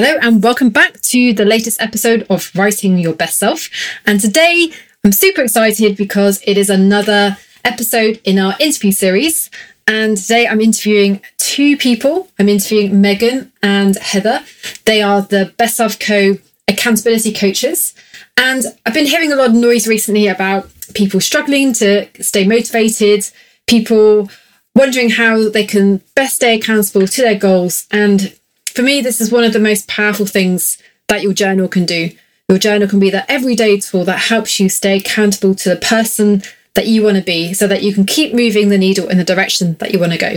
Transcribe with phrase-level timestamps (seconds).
[0.00, 3.68] Hello, and welcome back to the latest episode of Writing Your Best Self.
[4.06, 4.70] And today
[5.02, 9.50] I'm super excited because it is another episode in our interview series.
[9.88, 12.28] And today I'm interviewing two people.
[12.38, 14.44] I'm interviewing Megan and Heather.
[14.84, 16.38] They are the Best Self Co
[16.68, 17.92] accountability coaches.
[18.36, 23.28] And I've been hearing a lot of noise recently about people struggling to stay motivated,
[23.66, 24.30] people
[24.76, 27.88] wondering how they can best stay accountable to their goals.
[27.90, 28.37] And
[28.78, 32.12] for me, this is one of the most powerful things that your journal can do.
[32.48, 36.44] Your journal can be that everyday tool that helps you stay accountable to the person
[36.74, 39.24] that you want to be so that you can keep moving the needle in the
[39.24, 40.36] direction that you want to go.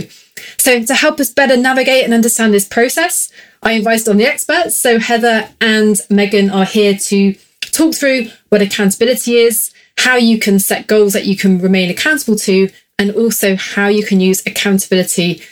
[0.58, 3.30] So, to help us better navigate and understand this process,
[3.62, 4.76] I invited on the experts.
[4.76, 10.58] So, Heather and Megan are here to talk through what accountability is, how you can
[10.58, 15.42] set goals that you can remain accountable to, and also how you can use accountability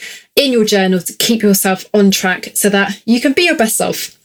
[0.41, 3.77] in your journal to keep yourself on track so that you can be your best
[3.77, 4.19] self.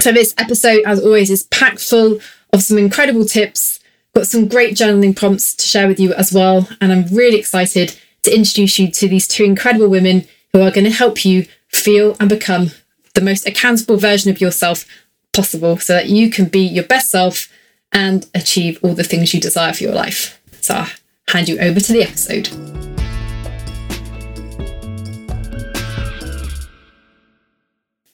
[0.00, 2.20] So, this episode, as always, is packed full
[2.52, 3.80] of some incredible tips.
[4.14, 6.68] Got some great journaling prompts to share with you as well.
[6.80, 10.84] And I'm really excited to introduce you to these two incredible women who are going
[10.84, 12.70] to help you feel and become
[13.14, 14.86] the most accountable version of yourself
[15.32, 17.52] possible so that you can be your best self
[17.92, 20.40] and achieve all the things you desire for your life.
[20.60, 20.90] So I'll
[21.28, 22.97] hand you over to the episode.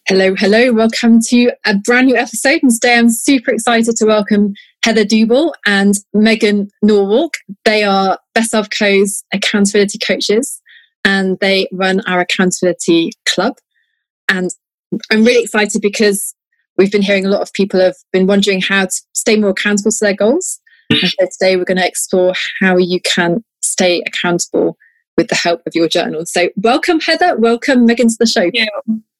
[0.07, 0.71] Hello, hello.
[0.71, 2.59] Welcome to a brand new episode.
[2.61, 4.53] And today I'm super excited to welcome
[4.83, 7.37] Heather Dubel and Megan Norwalk.
[7.63, 10.61] They are Best Self Co's accountability coaches
[11.03, 13.57] and they run our accountability club.
[14.29, 14.51] And
[15.11, 16.35] I'm really excited because
[16.77, 19.89] we've been hearing a lot of people have been wondering how to stay more accountable
[19.89, 20.59] to their goals.
[20.91, 21.03] Mm-hmm.
[21.03, 24.77] And so today we're going to explore how you can stay accountable
[25.17, 26.27] with the help of your journal.
[26.27, 27.35] So welcome, Heather.
[27.39, 28.51] Welcome, Megan, to the show.
[28.53, 28.67] Yeah.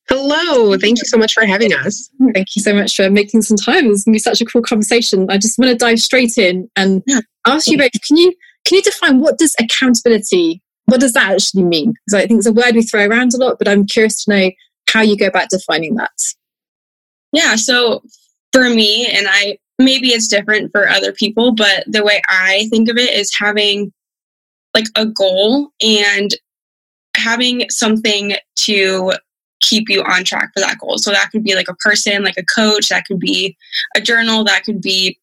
[0.07, 0.77] Hello.
[0.77, 2.09] Thank you so much for having us.
[2.33, 3.87] Thank you so much for making some time.
[3.87, 5.27] It's going to be such a cool conversation.
[5.29, 7.21] I just want to dive straight in and yeah.
[7.47, 8.33] ask you both, can you
[8.65, 11.93] can you define what does accountability what does that actually mean?
[12.05, 14.31] Because I think it's a word we throw around a lot, but I'm curious to
[14.31, 14.51] know
[14.89, 16.11] how you go about defining that.
[17.31, 18.03] Yeah, so
[18.53, 22.89] for me, and I maybe it's different for other people, but the way I think
[22.89, 23.91] of it is having
[24.73, 26.31] like a goal and
[27.17, 29.13] having something to
[29.65, 30.97] keep you on track for that goal.
[30.97, 33.57] So that could be like a person, like a coach, that could be
[33.95, 35.19] a journal, that could be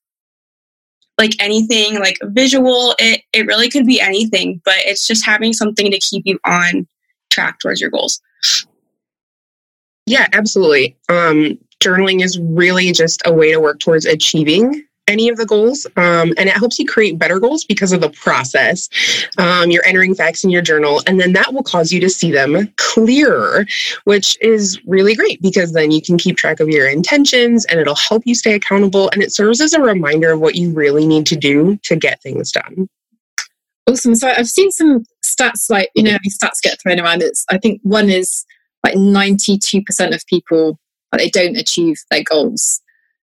[1.18, 2.94] like anything like visual.
[2.98, 6.86] It it really could be anything, but it's just having something to keep you on
[7.30, 8.20] track towards your goals.
[10.06, 10.96] Yeah, absolutely.
[11.08, 15.86] Um, journaling is really just a way to work towards achieving any of the goals.
[15.96, 18.88] Um, and it helps you create better goals because of the process.
[19.38, 22.32] Um, you're entering facts in your journal, and then that will cause you to see
[22.32, 23.66] them clearer,
[24.04, 27.94] which is really great because then you can keep track of your intentions and it'll
[27.94, 29.10] help you stay accountable.
[29.12, 32.22] And it serves as a reminder of what you really need to do to get
[32.22, 32.88] things done.
[33.88, 34.14] Awesome.
[34.14, 37.22] So I've seen some stats like, you know, stats get thrown around.
[37.22, 38.44] It's, I think one is
[38.84, 40.78] like 92% of people
[41.18, 42.80] they don't achieve their goals.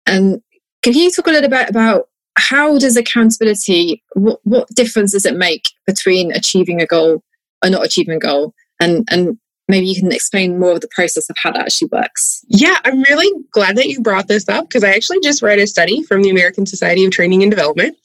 [0.06, 0.42] And
[0.84, 5.34] can you talk a little bit about how does accountability, what, what difference does it
[5.34, 7.22] make between achieving a goal
[7.64, 8.52] or not achieving a goal?
[8.80, 9.38] And, and
[9.68, 12.44] maybe you can explain more of the process of how that actually works.
[12.48, 15.66] Yeah, I'm really glad that you brought this up because I actually just read a
[15.66, 17.96] study from the American Society of Training and Development.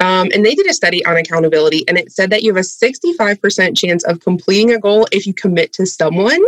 [0.00, 2.66] Um, and they did a study on accountability, and it said that you have a
[2.66, 6.42] 65% chance of completing a goal if you commit to someone.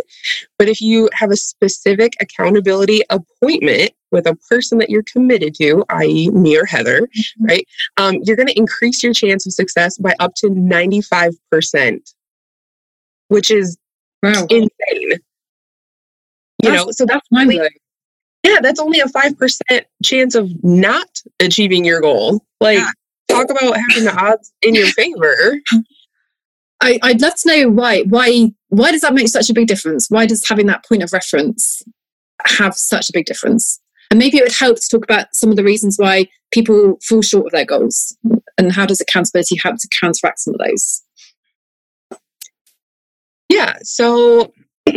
[0.59, 5.85] But if you have a specific accountability appointment, with a person that you're committed to,
[5.91, 7.45] i.e., me or Heather, mm-hmm.
[7.45, 7.69] right?
[7.97, 12.15] Um, you're going to increase your chance of success by up to 95%,
[13.29, 13.77] which is
[14.23, 14.47] Wow.
[14.51, 14.71] Insane.
[14.91, 15.19] You
[16.63, 17.71] that's, know, so that's mind blowing.
[18.43, 19.61] Yeah, that's only a 5%
[20.05, 22.45] chance of not achieving your goal.
[22.61, 22.91] Like, yeah.
[23.29, 25.61] talk about having the odds in your favor.
[26.81, 28.03] I, I'd love to know why.
[28.03, 30.11] Why why does that make such a big difference?
[30.11, 31.83] Why does having that point of reference
[32.45, 33.81] have such a big difference?
[34.11, 37.23] And maybe it would help to talk about some of the reasons why people fall
[37.23, 38.17] short of their goals
[38.59, 41.03] and how does accountability help to counteract some of those?
[43.49, 43.75] Yeah.
[43.83, 44.53] So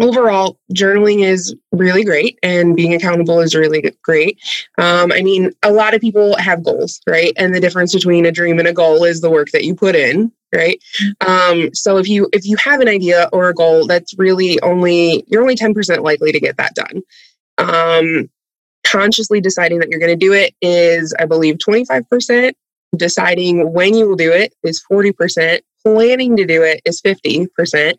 [0.00, 4.38] overall, journaling is really great and being accountable is really great.
[4.78, 7.32] Um, I mean, a lot of people have goals, right?
[7.36, 9.94] And the difference between a dream and a goal is the work that you put
[9.94, 10.82] in, right?
[11.26, 15.24] Um, so if you if you have an idea or a goal, that's really only
[15.28, 17.02] you're only 10% likely to get that done.
[17.58, 18.30] Um,
[18.86, 22.52] consciously deciding that you're going to do it is, I believe, 25%.
[22.96, 27.94] Deciding when you will do it is 40% planning to do it is 50%.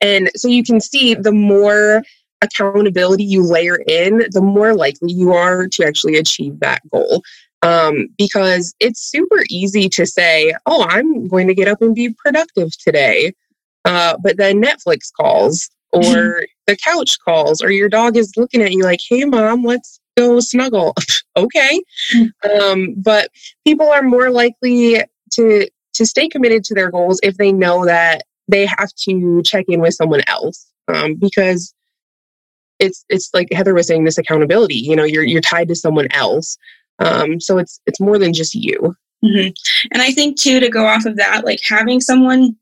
[0.00, 2.02] And so you can see the more
[2.42, 7.22] accountability you layer in, the more likely you are to actually achieve that goal.
[7.62, 12.10] Um, because it's super easy to say, oh, I'm going to get up and be
[12.10, 13.32] productive today.
[13.86, 18.72] Uh, but then Netflix calls or the couch calls or your dog is looking at
[18.72, 20.94] you like, hey, mom, let's go snuggle.
[21.36, 21.82] okay.
[22.12, 22.24] Hmm.
[22.50, 23.30] Um, but
[23.66, 25.02] people are more likely
[25.32, 29.64] to to stay committed to their goals if they know that they have to check
[29.68, 30.66] in with someone else.
[30.88, 31.74] Um, because
[32.78, 36.08] it's it's like Heather was saying this accountability you know you're you're tied to someone
[36.10, 36.58] else.
[36.98, 38.96] Um, so it's it's more than just you.
[39.24, 39.52] Mm-hmm.
[39.92, 42.56] and I think too to go off of that like having someone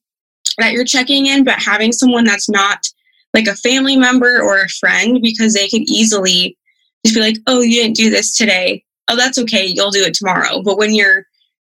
[0.59, 2.87] that you're checking in but having someone that's not
[3.35, 6.57] like a family member or a friend because they could easily
[7.05, 8.85] just be like oh you didn't do this today.
[9.09, 9.67] Oh that's okay.
[9.67, 10.63] You'll do it tomorrow.
[10.63, 11.27] But when you're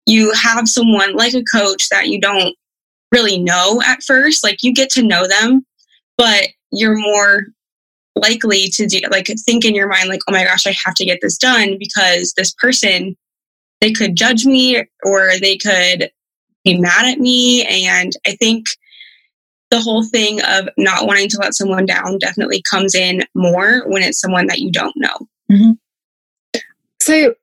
[0.05, 2.55] you have someone like a coach that you don't
[3.11, 5.65] really know at first, like you get to know them,
[6.17, 7.47] but you're more
[8.15, 11.05] likely to do like think in your mind like oh my gosh i have to
[11.05, 13.15] get this done because this person
[13.79, 16.11] they could judge me or they could
[16.63, 18.65] be mad at me and i think
[19.69, 24.03] the whole thing of not wanting to let someone down definitely comes in more when
[24.03, 25.71] it's someone that you don't know mm-hmm.
[27.01, 27.33] so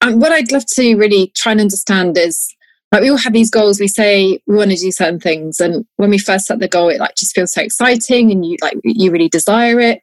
[0.00, 2.54] um, what I'd love to really try and understand is
[2.92, 3.78] like we all have these goals.
[3.78, 6.88] We say we want to do certain things, and when we first set the goal,
[6.88, 10.02] it like just feels so exciting, and you like you really desire it.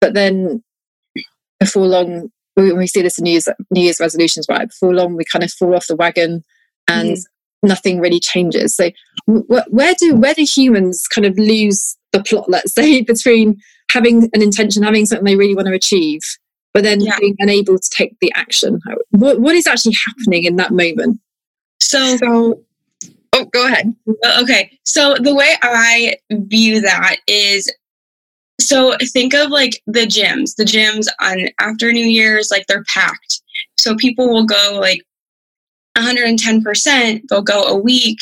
[0.00, 0.62] But then
[1.58, 4.68] before long, when we see this in New Year's, New Year's resolutions, right?
[4.68, 6.44] Before long, we kind of fall off the wagon,
[6.88, 7.22] and mm.
[7.62, 8.76] nothing really changes.
[8.76, 8.90] So
[9.26, 12.50] wh- where do where do humans kind of lose the plot?
[12.50, 13.60] Let's say between
[13.90, 16.20] having an intention, having something they really want to achieve,
[16.76, 17.18] but then yeah.
[17.18, 18.78] being unable to take the action.
[19.08, 21.18] What, what is actually happening in that moment?
[21.80, 22.60] So, so,
[23.32, 23.96] oh, go ahead.
[24.06, 24.78] Uh, okay.
[24.84, 27.74] So the way I view that is
[28.60, 30.56] so think of like the gyms.
[30.56, 33.40] The gyms on after New Year's, like they're packed.
[33.78, 35.00] So people will go like
[35.96, 38.20] 110%, they'll go a week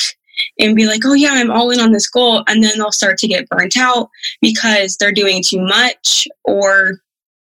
[0.59, 2.45] and be like, oh yeah, I'm all in on this goal.
[2.47, 4.09] And then they'll start to get burnt out
[4.39, 7.01] because they're doing too much or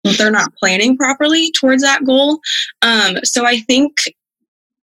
[0.05, 2.41] they're not planning properly towards that goal.
[2.83, 4.13] Um, so I think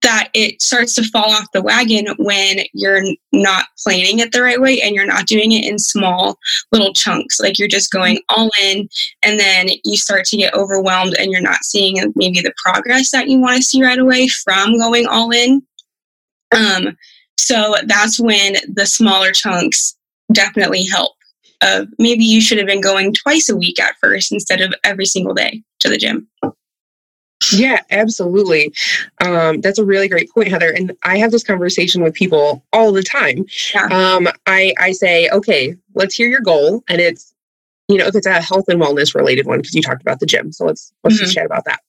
[0.02, 3.02] that it starts to fall off the wagon when you're
[3.32, 6.38] not planning it the right way and you're not doing it in small
[6.72, 7.38] little chunks.
[7.38, 8.88] Like you're just going all in
[9.22, 13.28] and then you start to get overwhelmed and you're not seeing maybe the progress that
[13.28, 15.62] you want to see right away from going all in.
[16.54, 16.96] Um,
[17.36, 19.96] so that's when the smaller chunks
[20.32, 21.12] definitely help
[21.62, 25.06] of maybe you should have been going twice a week at first instead of every
[25.06, 26.28] single day to the gym.
[27.52, 28.72] Yeah, absolutely.
[29.24, 30.70] Um, that's a really great point, Heather.
[30.70, 33.46] And I have this conversation with people all the time.
[33.74, 33.86] Yeah.
[33.86, 36.84] Um, I, I say, okay, let's hear your goal.
[36.88, 37.34] And it's,
[37.90, 40.26] you know, if it's a health and wellness related one, because you talked about the
[40.26, 40.52] gym.
[40.52, 41.24] So let's let's mm-hmm.
[41.24, 41.80] just chat about that.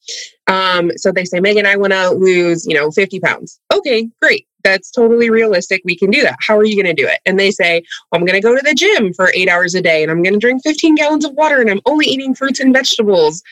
[0.48, 3.60] Um, so they say, Megan, I want to lose, you know, 50 pounds.
[3.74, 5.81] Okay, great that's totally realistic.
[5.86, 6.38] We can do that.
[6.39, 7.20] How are you going to do it?
[7.25, 9.81] And they say, well, I'm going to go to the gym for eight hours a
[9.81, 12.60] day and I'm going to drink 15 gallons of water and I'm only eating fruits
[12.60, 13.43] and vegetables.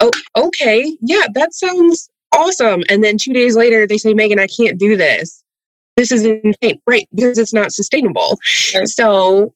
[0.00, 0.96] Oh, okay.
[1.00, 2.82] Yeah, that sounds awesome.
[2.88, 5.42] And then two days later, they say, Megan, I can't do this.
[5.96, 6.80] This is insane.
[6.86, 7.08] Right.
[7.14, 8.38] Because it's not sustainable.
[8.42, 8.86] Sure.
[8.86, 9.54] So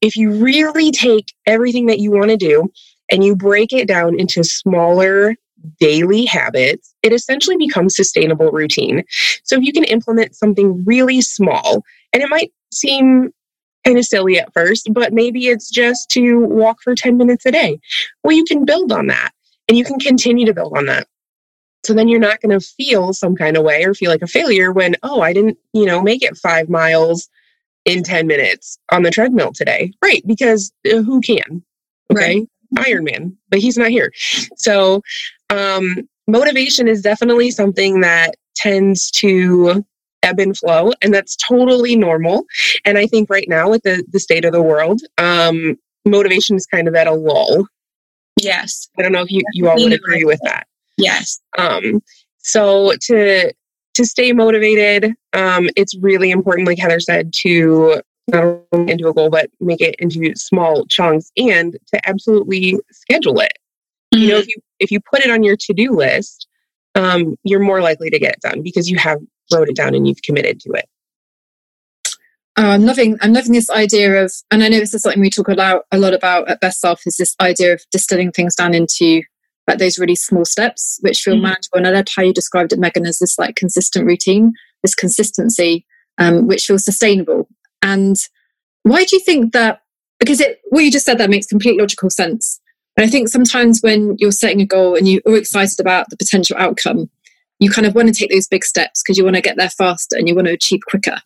[0.00, 2.70] if you really take everything that you want to do
[3.10, 5.34] and you break it down into smaller
[5.78, 9.04] daily habits, it essentially becomes sustainable routine.
[9.44, 13.32] So if you can implement something really small, and it might seem
[13.84, 17.52] kind of silly at first, but maybe it's just to walk for 10 minutes a
[17.52, 17.78] day.
[18.22, 19.32] Well, you can build on that
[19.68, 21.06] and you can continue to build on that.
[21.84, 24.26] So then you're not going to feel some kind of way or feel like a
[24.26, 27.28] failure when, oh, I didn't, you know, make it five miles
[27.84, 29.92] in 10 minutes on the treadmill today.
[30.02, 30.22] Right.
[30.26, 31.62] Because uh, who can?
[32.12, 32.38] Okay.
[32.38, 32.48] Right.
[32.86, 34.12] Iron Man, but he's not here.
[34.56, 35.02] So
[35.50, 39.84] um, motivation is definitely something that tends to
[40.22, 42.44] ebb and flow, and that's totally normal.
[42.84, 46.66] And I think right now, with the, the state of the world, um, motivation is
[46.66, 47.66] kind of at a lull.
[48.40, 48.88] Yes.
[48.98, 50.66] I don't know if you, you all would agree with that.
[50.96, 51.40] Yes.
[51.58, 52.02] Um,
[52.38, 53.52] so to
[53.94, 59.14] to stay motivated, um, it's really important, like Heather said, to not only into a
[59.14, 63.52] goal, but make it into small chunks and to absolutely schedule it.
[64.14, 64.22] Mm-hmm.
[64.22, 66.46] You know, if you if you put it on your to-do list,
[66.94, 69.18] um, you're more likely to get it done because you have
[69.52, 70.86] wrote it down and you've committed to it.
[72.56, 75.30] Oh, I'm loving I'm loving this idea of and I know this is something we
[75.30, 78.54] talk a lot a lot about at Best Self is this idea of distilling things
[78.54, 79.22] down into
[79.70, 81.44] like those really small steps which feel mm-hmm.
[81.44, 81.78] manageable.
[81.78, 85.86] And I loved how you described it, Megan, as this like consistent routine, this consistency,
[86.18, 87.48] um, which feels sustainable.
[87.82, 88.16] And
[88.82, 89.82] why do you think that
[90.20, 92.60] because it what you just said that makes complete logical sense.
[92.96, 96.56] And I think sometimes when you're setting a goal and you're excited about the potential
[96.58, 97.08] outcome,
[97.58, 99.70] you kind of want to take those big steps because you want to get there
[99.70, 101.16] faster and you want to achieve quicker.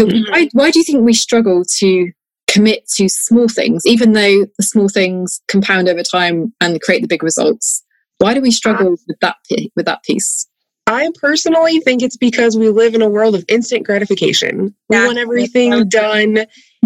[0.00, 0.30] So mm-hmm.
[0.30, 2.12] why, why do you think we struggle to
[2.48, 7.08] commit to small things, even though the small things compound over time and create the
[7.08, 7.83] big results?
[8.18, 9.36] Why do we struggle uh, with that
[9.76, 10.46] with that piece?
[10.86, 14.74] I personally think it's because we live in a world of instant gratification.
[14.88, 16.40] We want everything done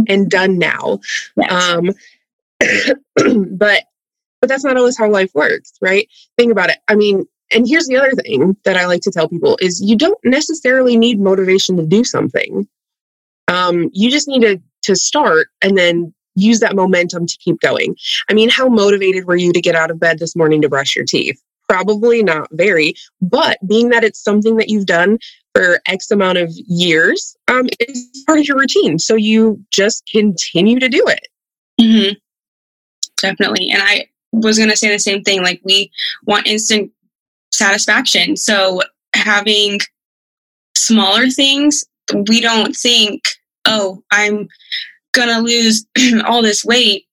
[0.09, 1.01] and done now.
[1.37, 1.53] Yes.
[1.53, 1.91] Um,
[3.57, 3.85] but
[4.41, 6.09] but that's not always how life works, right?
[6.37, 6.79] Think about it.
[6.87, 9.97] I mean, and here's the other thing that I like to tell people is you
[9.97, 12.69] don't necessarily need motivation to do something.
[13.49, 17.97] Um, you just need to to start and then use that momentum to keep going.
[18.29, 20.95] I mean, how motivated were you to get out of bed this morning to brush
[20.95, 21.41] your teeth?
[21.69, 25.19] Probably not very, but being that it's something that you've done
[25.55, 27.69] for X amount of years, um,
[28.27, 28.99] part of your routine.
[28.99, 31.29] So you just continue to do it.
[31.81, 32.15] Mm-hmm.
[33.21, 33.71] Definitely.
[33.71, 35.43] And I was going to say the same thing.
[35.43, 35.91] Like, we
[36.27, 36.93] want instant
[37.53, 38.37] satisfaction.
[38.37, 38.81] So
[39.15, 39.81] having
[40.77, 41.85] smaller things,
[42.29, 43.25] we don't think,
[43.67, 44.49] oh, I'm
[45.19, 45.87] going to lose
[46.27, 47.07] all this weight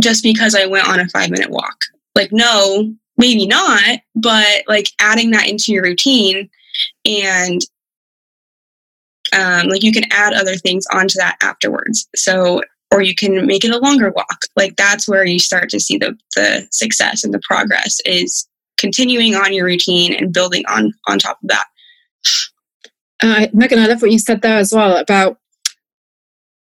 [0.00, 1.84] just because I went on a five minute walk.
[2.14, 6.48] Like, no, maybe not, but like adding that into your routine
[7.04, 7.60] and
[9.32, 12.08] um, like you can add other things onto that afterwards.
[12.14, 12.62] So,
[12.92, 14.42] or you can make it a longer walk.
[14.54, 18.46] Like that's where you start to see the the success and the progress is
[18.78, 21.66] continuing on your routine and building on on top of that.
[23.22, 25.38] Uh, Megan, I love what you said there as well about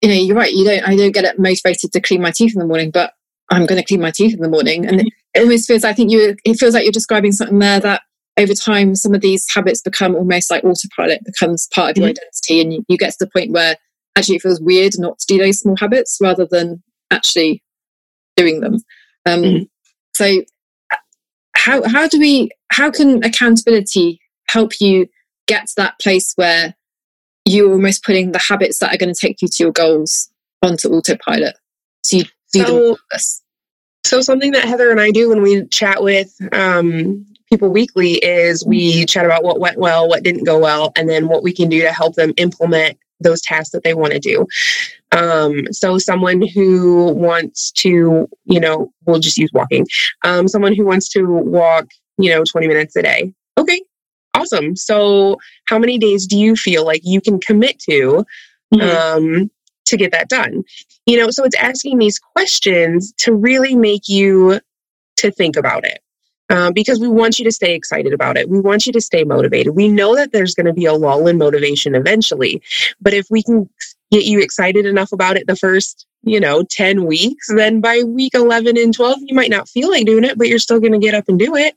[0.03, 0.53] you know you're right.
[0.53, 3.13] You don't I don't get it motivated to clean my teeth in the morning, but
[3.49, 4.85] I'm going to clean my teeth in the morning.
[4.85, 8.01] And it almost feels, I think you, it feels like you're describing something there that
[8.37, 12.23] over time, some of these habits become almost like autopilot, becomes part of your mm-hmm.
[12.23, 12.61] identity.
[12.61, 13.75] And you, you, get to the point where
[14.15, 16.81] actually it feels weird not to do those small habits rather than
[17.11, 17.61] actually
[18.35, 18.75] doing them.
[19.25, 19.63] Um, mm-hmm.
[20.15, 20.41] So
[21.55, 25.07] how, how do we, how can accountability help you
[25.47, 26.75] get to that place where
[27.45, 30.29] you're almost putting the habits that are going to take you to your goals
[30.61, 31.55] onto autopilot?
[32.03, 32.23] So you
[32.53, 33.43] do so,
[34.05, 38.65] so something that Heather and I do when we chat with um, people weekly is
[38.65, 39.05] we mm-hmm.
[39.05, 41.81] chat about what went well, what didn't go well, and then what we can do
[41.81, 44.45] to help them implement those tasks that they want to do.
[45.11, 49.85] Um, so someone who wants to, you know, we'll just use walking.
[50.23, 51.85] Um, someone who wants to walk,
[52.17, 53.33] you know, 20 minutes a day.
[53.57, 53.81] Okay,
[54.33, 54.75] awesome.
[54.75, 55.37] So
[55.67, 58.25] how many days do you feel like you can commit to
[58.73, 58.81] mm-hmm.
[58.81, 59.51] um,
[59.85, 60.63] to get that done?
[61.05, 64.59] You know, so it's asking these questions to really make you
[65.17, 65.99] to think about it.
[66.49, 68.49] Um, because we want you to stay excited about it.
[68.49, 69.75] We want you to stay motivated.
[69.75, 72.61] We know that there's going to be a lull in motivation eventually,
[73.01, 73.69] but if we can
[74.11, 78.35] get you excited enough about it the first, you know, 10 weeks, then by week
[78.35, 80.99] 11 and 12, you might not feel like doing it, but you're still going to
[80.99, 81.75] get up and do it.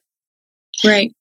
[0.85, 1.15] Right.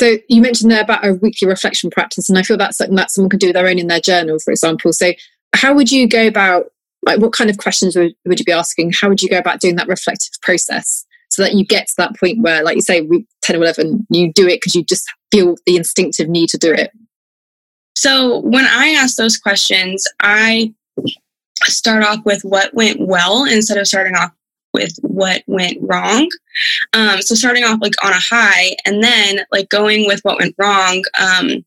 [0.00, 3.10] So you mentioned there about a weekly reflection practice, and I feel that's something that
[3.10, 4.94] someone can do their own in their journal, for example.
[4.94, 5.12] So
[5.54, 8.92] how would you go about like what kind of questions would, would you be asking?
[8.92, 12.16] How would you go about doing that reflective process so that you get to that
[12.16, 13.06] point where, like you say,
[13.42, 16.72] 10 or 11, you do it because you just feel the instinctive need to do
[16.72, 16.92] it?
[17.94, 20.72] So when I ask those questions, I
[21.64, 24.32] start off with what went well instead of starting off
[24.72, 26.28] with what went wrong.
[26.92, 30.54] Um, so starting off like on a high and then like going with what went
[30.58, 31.64] wrong, um,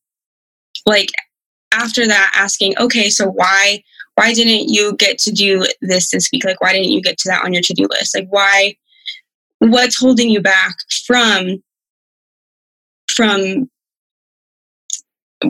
[0.85, 1.09] like
[1.73, 3.83] after that asking, okay, so why
[4.15, 6.45] why didn't you get to do this this week?
[6.45, 8.15] Like why didn't you get to that on your to-do list?
[8.15, 8.75] Like why
[9.59, 11.63] what's holding you back from
[13.07, 13.69] from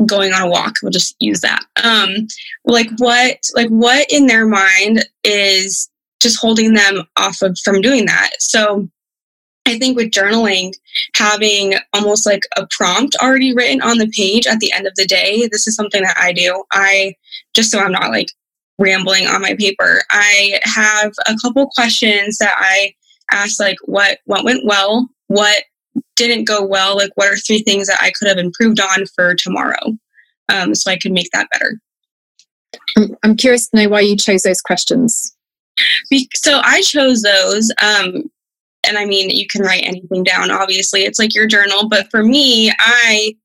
[0.05, 2.27] going on a walk we'll just use that um
[2.65, 5.89] like what like what in their mind is
[6.23, 8.31] just holding them off of from doing that.
[8.39, 8.89] So
[9.65, 10.73] I think with journaling,
[11.15, 15.05] having almost like a prompt already written on the page at the end of the
[15.05, 16.63] day, this is something that I do.
[16.71, 17.15] I
[17.53, 18.29] just so I'm not like
[18.79, 22.93] rambling on my paper, I have a couple questions that I
[23.31, 25.63] ask like what what went well, what
[26.15, 29.35] didn't go well, like what are three things that I could have improved on for
[29.35, 29.97] tomorrow,
[30.49, 31.79] um, so I could make that better.
[32.97, 35.35] I'm, I'm curious to know why you chose those questions.
[36.35, 37.71] So I chose those.
[37.81, 38.29] Um,
[38.85, 41.03] and I mean, you can write anything down, obviously.
[41.03, 41.87] It's like your journal.
[41.87, 43.35] But for me, I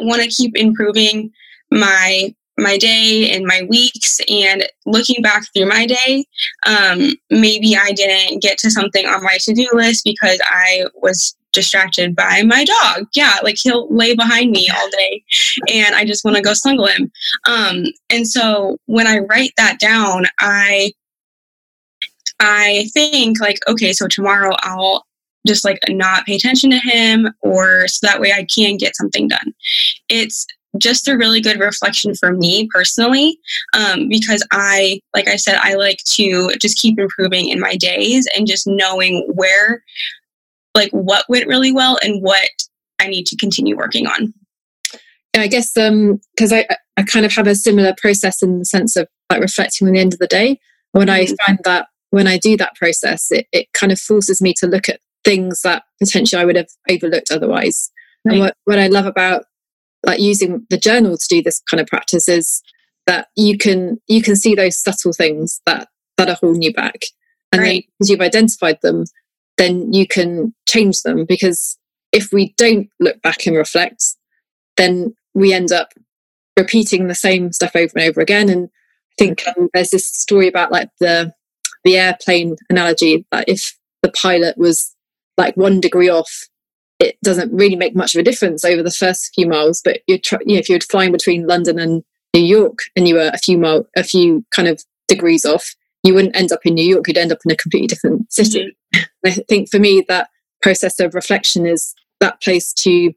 [0.00, 1.32] want to keep improving
[1.70, 6.24] my my day and my weeks and looking back through my day
[6.66, 12.14] um, maybe i didn't get to something on my to-do list because i was distracted
[12.14, 15.22] by my dog yeah like he'll lay behind me all day
[15.72, 17.10] and i just want to go snuggle him
[17.46, 20.92] um, and so when i write that down i
[22.42, 25.06] i think like okay so tomorrow i'll
[25.46, 29.28] just like not pay attention to him or so that way i can get something
[29.28, 29.52] done.
[30.08, 30.46] It's
[30.78, 33.38] just a really good reflection for me personally
[33.74, 38.26] um, because i like i said i like to just keep improving in my days
[38.34, 39.84] and just knowing where
[40.74, 42.48] like what went really well and what
[43.00, 44.32] i need to continue working on.
[45.34, 48.64] Yeah, i guess um because i i kind of have a similar process in the
[48.64, 50.58] sense of like reflecting on the end of the day.
[50.92, 51.32] When mm-hmm.
[51.32, 54.66] i find that when i do that process it, it kind of forces me to
[54.66, 57.90] look at things that potentially i would have overlooked otherwise
[58.24, 58.32] right.
[58.32, 59.44] and what, what i love about
[60.04, 62.62] like using the journal to do this kind of practice is
[63.06, 67.02] that you can you can see those subtle things that that are holding you back
[67.52, 67.68] and right.
[67.68, 69.04] then because you've identified them
[69.58, 71.78] then you can change them because
[72.12, 74.04] if we don't look back and reflect
[74.76, 75.88] then we end up
[76.58, 80.48] repeating the same stuff over and over again and i think um, there's this story
[80.48, 81.32] about like the
[81.84, 84.94] the airplane analogy that if the pilot was
[85.36, 86.48] like one degree off
[87.02, 89.82] it doesn't really make much of a difference over the first few miles.
[89.84, 93.16] But you're, tr- you know, if you're flying between London and New York and you
[93.16, 95.74] were a few mile, a few kind of degrees off,
[96.04, 97.08] you wouldn't end up in New York.
[97.08, 98.76] You'd end up in a completely different city.
[98.94, 99.26] Mm-hmm.
[99.26, 100.28] I think for me, that
[100.62, 103.12] process of reflection is that place to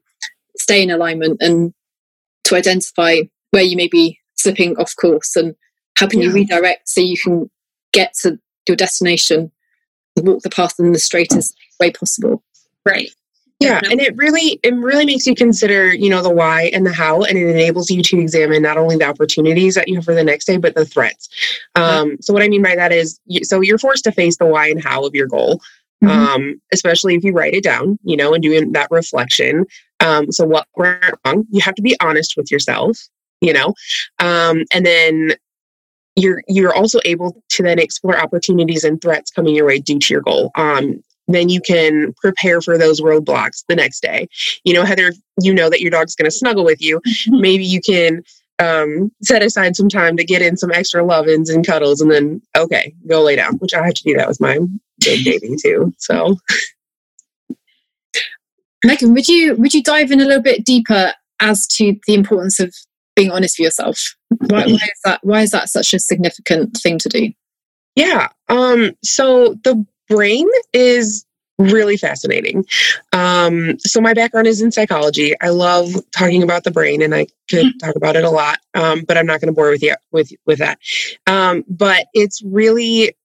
[0.56, 1.72] stay in alignment and
[2.44, 3.20] to identify
[3.52, 5.54] where you may be slipping off course and
[5.96, 6.26] helping yeah.
[6.26, 7.48] you redirect so you can
[7.92, 9.50] get to your destination
[10.22, 12.42] walk the path in the straightest way possible.
[12.84, 13.10] Right.
[13.58, 16.92] Yeah and it really it really makes you consider you know the why and the
[16.92, 20.14] how and it enables you to examine not only the opportunities that you have for
[20.14, 21.30] the next day but the threats.
[21.74, 24.44] Um, so what i mean by that is you, so you're forced to face the
[24.44, 25.62] why and how of your goal
[26.04, 26.08] mm-hmm.
[26.08, 29.64] um, especially if you write it down you know and doing that reflection.
[30.00, 33.08] Um, so what went wrong you have to be honest with yourself
[33.40, 33.74] you know?
[34.18, 35.32] Um, and then
[36.16, 40.14] you're you're also able to then explore opportunities and threats coming your way due to
[40.14, 40.50] your goal.
[40.54, 44.28] Um, then you can prepare for those roadblocks the next day.
[44.64, 47.00] You know, Heather, you know that your dog's going to snuggle with you.
[47.00, 47.40] Mm-hmm.
[47.40, 48.22] Maybe you can
[48.58, 52.40] um, set aside some time to get in some extra love-ins and cuddles, and then
[52.56, 53.56] okay, go lay down.
[53.58, 54.58] Which I have to do that with my
[55.00, 55.92] big baby too.
[55.98, 56.36] So,
[58.84, 62.60] Megan, would you would you dive in a little bit deeper as to the importance
[62.60, 62.74] of
[63.16, 64.14] being honest with yourself?
[64.28, 65.20] Why, why is that?
[65.22, 67.32] Why is that such a significant thing to do?
[67.96, 68.28] Yeah.
[68.48, 71.26] Um, so the brain is
[71.58, 72.64] really fascinating.
[73.12, 75.34] Um, so my background is in psychology.
[75.40, 77.78] I love talking about the brain, and I could mm-hmm.
[77.78, 80.30] talk about it a lot, um, but I'm not going to bore with you with
[80.44, 80.78] with that.
[81.26, 83.16] Um, but it's really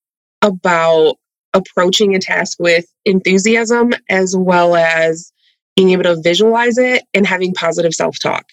[0.41, 1.17] about
[1.53, 5.31] approaching a task with enthusiasm as well as
[5.75, 8.45] being able to visualize it and having positive self talk.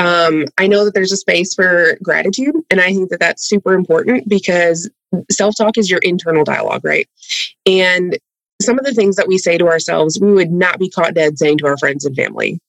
[0.00, 3.74] Um, I know that there's a space for gratitude, and I think that that's super
[3.74, 4.88] important because
[5.30, 7.08] self talk is your internal dialogue, right?
[7.66, 8.18] And
[8.62, 11.38] some of the things that we say to ourselves, we would not be caught dead
[11.38, 12.60] saying to our friends and family.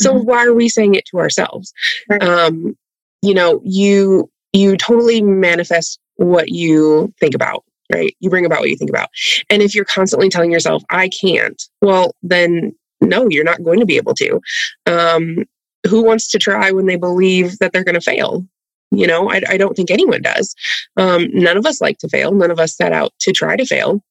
[0.00, 0.26] So mm-hmm.
[0.26, 1.72] why are we saying it to ourselves?
[2.08, 2.22] Right.
[2.22, 2.76] Um,
[3.22, 8.16] you know, you you totally manifest what you think about, right?
[8.18, 9.08] You bring about what you think about.
[9.48, 13.86] And if you're constantly telling yourself, I can't, well, then no, you're not going to
[13.86, 14.40] be able to.
[14.86, 15.44] Um,
[15.88, 18.46] who wants to try when they believe that they're going to fail?
[18.90, 20.54] You know, I, I, don't think anyone does.
[20.96, 22.32] Um, none of us like to fail.
[22.32, 24.02] None of us set out to try to fail.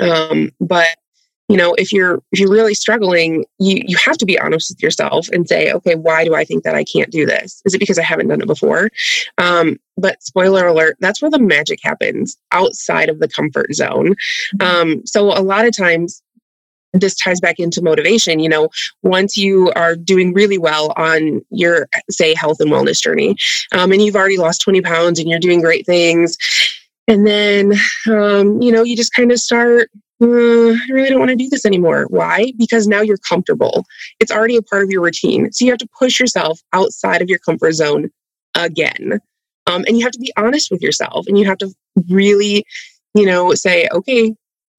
[0.00, 0.96] Um, but
[1.48, 4.82] you know, if you're if you're really struggling, you you have to be honest with
[4.82, 7.60] yourself and say, okay, why do I think that I can't do this?
[7.66, 8.90] Is it because I haven't done it before?
[9.36, 14.14] Um, but spoiler alert, that's where the magic happens outside of the comfort zone.
[14.56, 14.62] Mm-hmm.
[14.62, 16.22] Um, so a lot of times
[16.94, 18.38] this ties back into motivation.
[18.38, 18.68] You know,
[19.02, 23.36] once you are doing really well on your, say, health and wellness journey,
[23.72, 26.36] um, and you've already lost 20 pounds and you're doing great things,
[27.06, 27.72] and then,
[28.10, 29.90] um, you know, you just kind of start,
[30.22, 32.06] uh, I really don't want to do this anymore.
[32.08, 32.52] Why?
[32.56, 33.84] Because now you're comfortable.
[34.20, 35.52] It's already a part of your routine.
[35.52, 38.10] So you have to push yourself outside of your comfort zone
[38.54, 39.20] again.
[39.66, 41.74] Um, and you have to be honest with yourself and you have to
[42.08, 42.64] really,
[43.14, 44.34] you know, say, okay,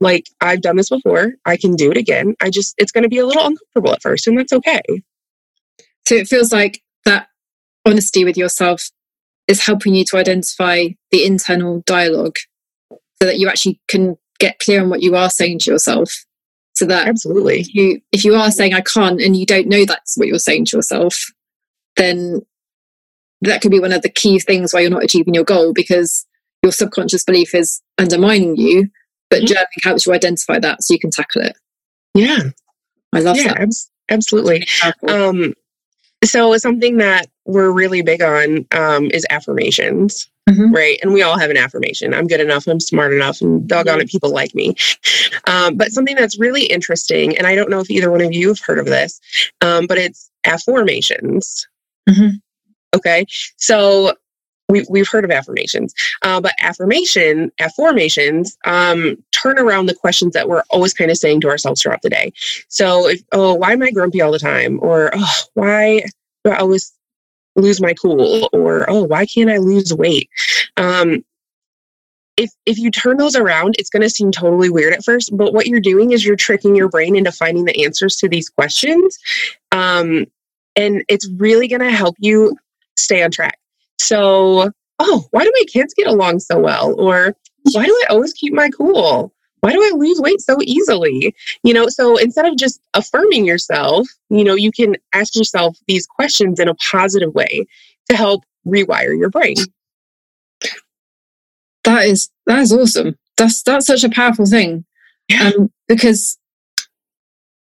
[0.06, 1.34] like I've done this before.
[1.46, 2.36] I can do it again.
[2.42, 4.82] I just, it's going to be a little uncomfortable at first, and that's okay.
[6.08, 7.28] So it feels like that
[7.86, 8.90] honesty with yourself
[9.48, 12.38] is helping you to identify the internal dialogue
[12.90, 16.26] so that you actually can get clear on what you are saying to yourself
[16.74, 19.86] so that absolutely if you if you are saying i can't and you don't know
[19.86, 21.32] that's what you're saying to yourself
[21.96, 22.42] then
[23.42, 26.26] that could be one of the key things why you're not achieving your goal because
[26.64, 28.90] your subconscious belief is undermining you
[29.30, 29.54] but mm-hmm.
[29.54, 31.58] journaling helps you identify that so you can tackle it.
[32.14, 32.50] Yeah.
[33.14, 33.62] I love yeah, that.
[33.62, 33.70] ab-
[34.10, 34.68] absolutely.
[35.08, 35.54] Um
[36.24, 40.74] so something that we're really big on um, is affirmations mm-hmm.
[40.74, 40.98] right?
[41.02, 42.14] And we all have an affirmation.
[42.14, 44.76] I'm good enough i'm smart enough and doggone it people like me.
[45.48, 48.48] Um, but something that's really interesting and i don't know if either one of you
[48.50, 49.20] have heard of this
[49.62, 51.68] um, but it's afformations.
[52.10, 52.38] Mm-hmm.
[52.96, 53.26] okay?
[53.58, 54.14] So
[54.70, 60.50] we, we've heard of affirmations uh, but affirmation afformations um, turn around the questions that
[60.50, 62.34] we're always kind of saying to ourselves throughout the day.
[62.68, 64.80] So if, oh why am i grumpy all the time?
[64.82, 66.04] Or oh, why
[66.44, 66.92] do i always
[67.56, 68.50] lose my cool?
[68.54, 70.30] Or oh why can't i lose weight?
[70.78, 71.24] Um,
[72.38, 75.54] if if you turn those around it's going to seem totally weird at first but
[75.54, 79.18] what you're doing is you're tricking your brain into finding the answers to these questions
[79.72, 80.26] um,
[80.76, 82.58] and it's really going to help you
[82.98, 83.58] stay on track
[84.00, 87.36] so oh why do my kids get along so well or
[87.74, 89.34] why do i always keep my cool
[89.66, 91.34] why do I lose weight so easily?
[91.64, 96.06] You know, so instead of just affirming yourself, you know, you can ask yourself these
[96.06, 97.66] questions in a positive way
[98.08, 99.56] to help rewire your brain.
[101.84, 103.18] That is that is awesome.
[103.38, 104.86] That's that's such a powerful thing.
[105.30, 105.52] Yeah.
[105.58, 106.38] Um, because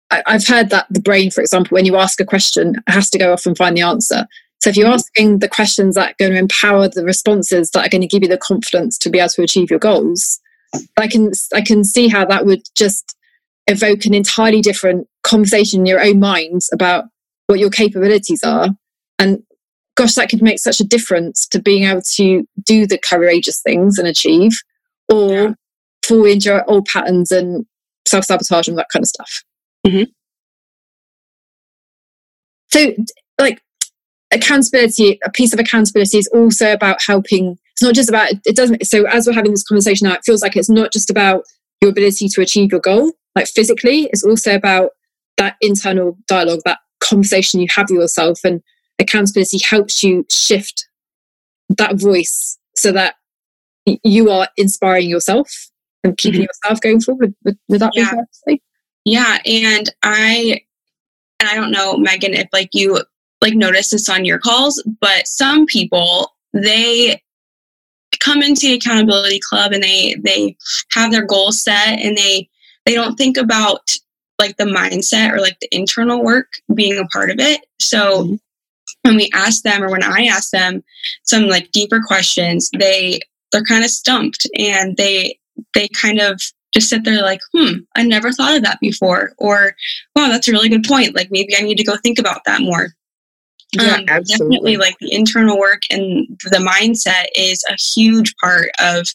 [0.10, 3.18] I, I've heard that the brain, for example, when you ask a question, has to
[3.18, 4.26] go off and find the answer.
[4.60, 4.96] So if you're mm-hmm.
[4.96, 8.24] asking the questions that are going to empower the responses that are going to give
[8.24, 10.40] you the confidence to be able to achieve your goals,
[10.98, 13.16] I can I can see how that would just
[13.68, 17.06] evoke an entirely different conversation in your own mind about
[17.48, 18.70] what your capabilities are.
[19.18, 19.44] And
[19.96, 23.98] gosh, that could make such a difference to being able to do the courageous things
[23.98, 24.52] and achieve,
[25.12, 25.54] or yeah.
[26.06, 27.66] fall into your old patterns and
[28.08, 29.44] self sabotage and that kind of stuff.
[29.86, 30.04] Mm-hmm.
[32.72, 32.94] So,
[33.40, 33.62] like
[34.32, 38.86] accountability, a piece of accountability is also about helping it's not just about it doesn't
[38.86, 41.44] so as we're having this conversation now it feels like it's not just about
[41.82, 44.92] your ability to achieve your goal like physically it's also about
[45.38, 48.62] that internal dialogue that conversation you have with yourself and
[49.00, 50.90] accountability helps you shift
[51.70, 53.16] that voice so that
[53.86, 55.70] you are inspiring yourself
[56.04, 56.48] and keeping mm-hmm.
[56.66, 58.14] yourself going forward with, with that yeah.
[59.06, 60.60] yeah and i
[61.40, 63.02] and i don't know megan if like you
[63.42, 67.22] like notice this on your calls but some people they
[68.20, 70.56] come into the accountability club and they they
[70.92, 72.50] have their goals set and they
[72.86, 73.92] they don't think about
[74.40, 77.66] like the mindset or like the internal work being a part of it.
[77.80, 78.36] So mm-hmm.
[79.04, 80.84] when we ask them or when i ask them
[81.24, 83.20] some like deeper questions they
[83.52, 85.38] they're kind of stumped and they
[85.74, 86.42] they kind of
[86.74, 89.76] just sit there like hmm i never thought of that before or
[90.16, 91.16] wow that's a really good point.
[91.16, 92.90] Like maybe i need to go think about that more
[93.74, 94.24] yeah, um, absolutely.
[94.24, 99.08] Definitely, like the internal work and the mindset is a huge part of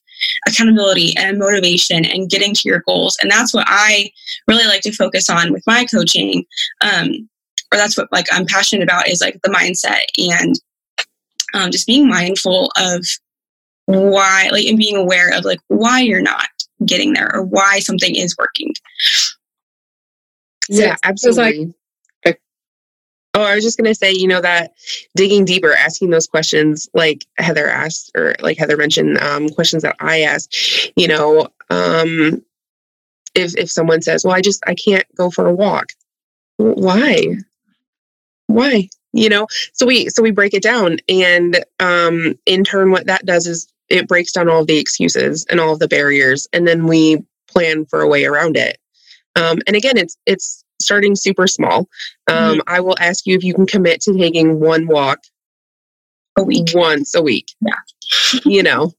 [0.46, 3.16] accountability and motivation and getting to your goals.
[3.20, 4.10] And that's what I
[4.46, 6.44] really like to focus on with my coaching.
[6.80, 7.28] Um,
[7.72, 10.54] or that's what like I'm passionate about is like the mindset and
[11.54, 13.04] um, just being mindful of
[13.86, 16.48] why, like, and being aware of like why you're not
[16.86, 18.72] getting there or why something is working.
[20.70, 21.66] So yeah, absolutely.
[21.66, 21.74] Like,
[23.36, 24.74] Oh, I was just going to say, you know, that
[25.16, 29.96] digging deeper, asking those questions like Heather asked, or like Heather mentioned, um, questions that
[29.98, 32.44] I asked, you know, um,
[33.34, 35.92] if, if someone says, well, I just, I can't go for a walk.
[36.58, 37.38] Why?
[38.46, 38.88] Why?
[39.12, 43.26] You know, so we, so we break it down and, um, in turn, what that
[43.26, 46.46] does is it breaks down all of the excuses and all of the barriers.
[46.52, 48.78] And then we plan for a way around it.
[49.34, 51.88] Um, and again, it's, it's, starting super small.
[52.28, 52.60] Um, mm-hmm.
[52.66, 55.20] I will ask you if you can commit to taking one walk
[56.36, 57.52] a week, once a week.
[57.60, 58.92] Yeah, you know.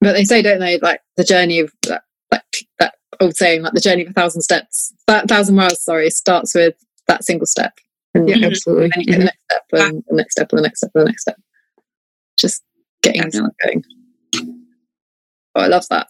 [0.00, 3.72] But they say, don't they, like the journey of that, like that old saying, like
[3.72, 6.74] the journey of a thousand steps, that thousand miles, sorry, starts with
[7.08, 7.72] that single step.
[8.14, 8.90] And yeah, absolutely.
[8.94, 11.02] Then you get the next step, and the next step, and the next step, and
[11.02, 11.36] the next step.
[12.38, 12.62] Just
[13.02, 13.84] getting going.
[15.54, 16.08] Oh, I love that.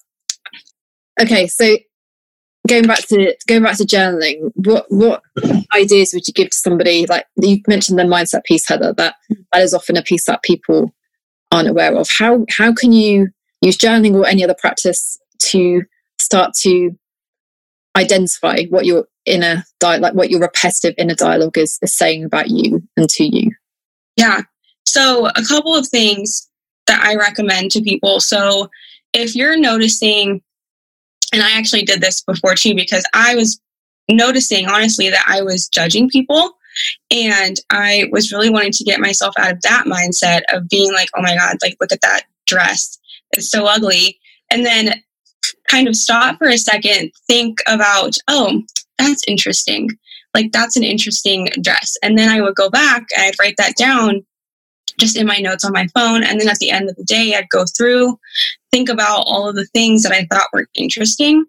[1.21, 1.77] Okay, so
[2.67, 5.23] going back to going back to journaling what what
[5.75, 9.15] ideas would you give to somebody like you mentioned the mindset piece heather that
[9.53, 10.93] that is often a piece that people
[11.53, 12.09] aren't aware of.
[12.11, 13.29] How how can you
[13.61, 15.83] use journaling or any other practice to
[16.19, 16.93] start to
[17.97, 22.51] identify what your inner dialogue like what your repetitive inner dialogue is is saying about
[22.51, 23.51] you and to you?
[24.17, 24.43] Yeah.
[24.87, 26.49] So, a couple of things
[26.87, 28.21] that I recommend to people.
[28.21, 28.71] So,
[29.13, 30.43] if you're noticing,
[31.37, 33.61] and I actually did this before too, because I was
[34.09, 36.53] noticing honestly that I was judging people.
[37.11, 41.09] And I was really wanting to get myself out of that mindset of being like,
[41.17, 42.99] oh my God, like, look at that dress.
[43.33, 44.19] It's so ugly.
[44.51, 45.03] And then
[45.69, 48.63] kind of stop for a second, think about, oh,
[48.99, 49.89] that's interesting.
[50.35, 51.97] Like, that's an interesting dress.
[52.03, 54.27] And then I would go back and I'd write that down
[55.01, 56.23] just in my notes on my phone.
[56.25, 58.19] And then at the end of the day, I'd go through,
[58.73, 61.45] think about all of the things that I thought were interesting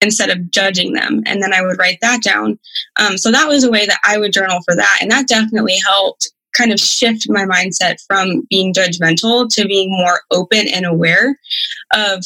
[0.00, 1.22] instead of judging them.
[1.26, 2.58] And then I would write that down.
[3.00, 4.98] Um, so that was a way that I would journal for that.
[5.00, 10.20] And that definitely helped kind of shift my mindset from being judgmental to being more
[10.30, 11.38] open and aware
[11.92, 12.24] of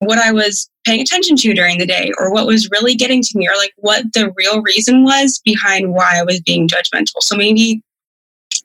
[0.00, 3.38] what I was paying attention to during the day or what was really getting to
[3.38, 7.20] me or like what the real reason was behind why I was being judgmental.
[7.20, 7.82] So maybe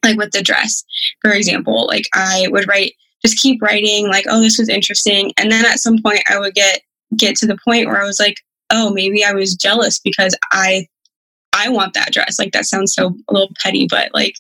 [0.04, 0.84] like with the dress,
[1.22, 2.94] for example, like I would write,
[3.26, 5.32] just keep writing, like, oh, this was interesting.
[5.38, 6.82] And then at some point I would get
[7.16, 8.38] get to the point where I was like,
[8.70, 10.88] oh, maybe I was jealous because I
[11.56, 12.40] I want that dress.
[12.40, 14.36] Like that sounds so a little petty, but like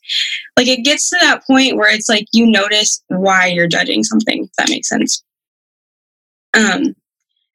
[0.58, 4.44] like it gets to that point where it's like you notice why you're judging something,
[4.44, 5.24] if that makes sense.
[6.56, 6.96] Um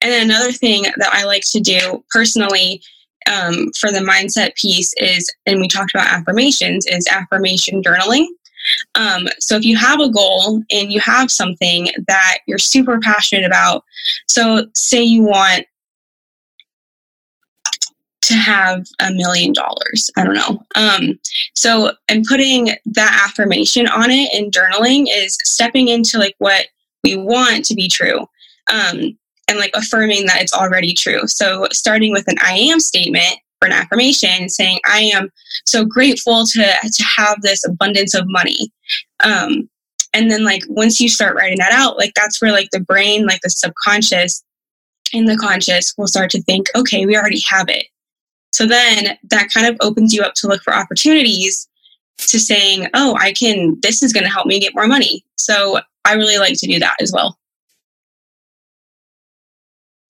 [0.00, 2.80] and then another thing that I like to do personally
[3.28, 8.26] um, for the mindset piece is, and we talked about affirmations, is affirmation journaling.
[8.94, 13.44] Um, so if you have a goal and you have something that you're super passionate
[13.44, 13.85] about,
[14.26, 15.66] so say you want
[18.22, 20.11] to have a million dollars.
[20.16, 20.62] I don't know.
[20.74, 21.18] Um,
[21.54, 26.66] so and putting that affirmation on it and journaling is stepping into like what
[27.02, 28.28] we want to be true.
[28.70, 29.16] Um,
[29.48, 31.26] and like affirming that it's already true.
[31.26, 35.31] So starting with an I am statement for an affirmation saying, I am
[35.66, 38.73] so grateful to, to have this abundance of money.
[39.25, 39.68] Um,
[40.14, 43.27] and then like once you start writing that out, like that's where like the brain,
[43.27, 44.42] like the subconscious
[45.12, 47.87] and the conscious will start to think, okay, we already have it.
[48.53, 51.68] So then that kind of opens you up to look for opportunities
[52.18, 55.25] to saying, oh, I can, this is going to help me get more money.
[55.37, 57.38] So I really like to do that as well.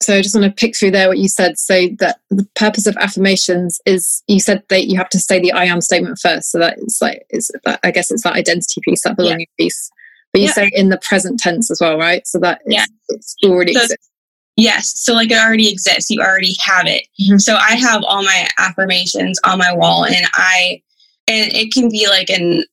[0.01, 1.57] So I just want to pick through there what you said.
[1.57, 5.51] So that the purpose of affirmations is you said that you have to say the
[5.51, 6.51] I am statement first.
[6.51, 9.65] So that it's like it's that I guess it's that identity piece, that belonging yeah.
[9.65, 9.91] piece.
[10.31, 10.53] But you yeah.
[10.53, 12.25] say in the present tense as well, right?
[12.25, 12.85] So that yeah.
[13.09, 14.09] it's already so, exists.
[14.55, 14.93] Yes.
[15.01, 16.09] So like it already exists.
[16.09, 17.05] You already have it.
[17.21, 17.37] Mm-hmm.
[17.37, 20.81] So I have all my affirmations on my wall and I
[21.27, 22.63] and it can be like an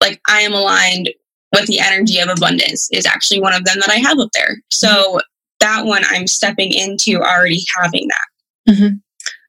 [0.00, 1.10] like I am aligned
[1.52, 4.56] with the energy of abundance is actually one of them that I have up there.
[4.70, 5.18] So mm-hmm
[5.64, 8.72] that one I'm stepping into already having that.
[8.72, 8.96] Mm-hmm.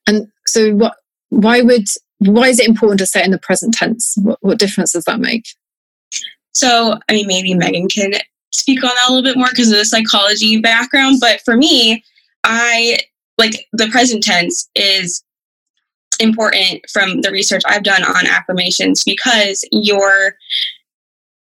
[0.08, 0.95] And so, what?
[1.30, 1.88] Why would?
[2.19, 4.15] Why is it important to say in the present tense?
[4.21, 5.45] What, what difference does that make?
[6.54, 8.13] So, I mean, maybe Megan can
[8.51, 11.17] speak on that a little bit more because of the psychology background.
[11.19, 12.04] But for me,
[12.45, 12.99] I
[13.38, 15.23] like the present tense is
[16.21, 20.36] important from the research I've done on affirmations because you're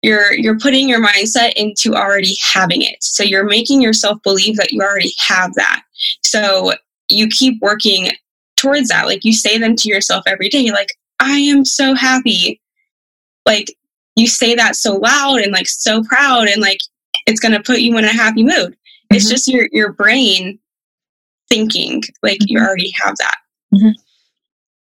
[0.05, 3.03] you're you're putting your mindset into already having it.
[3.03, 5.83] So you're making yourself believe that you already have that.
[6.23, 6.75] So
[7.09, 8.11] you keep working
[8.57, 9.07] towards that.
[9.07, 10.91] Like you say them to yourself every day like
[11.21, 12.61] i am so happy.
[13.47, 13.75] Like
[14.15, 16.81] you say that so loud and like so proud and like
[17.27, 18.73] it's going to put you in a happy mood.
[18.73, 19.17] Mm-hmm.
[19.17, 20.59] it's just your your brain
[21.49, 22.57] thinking like mm-hmm.
[22.57, 23.37] you already have that.
[23.75, 23.91] Mm-hmm.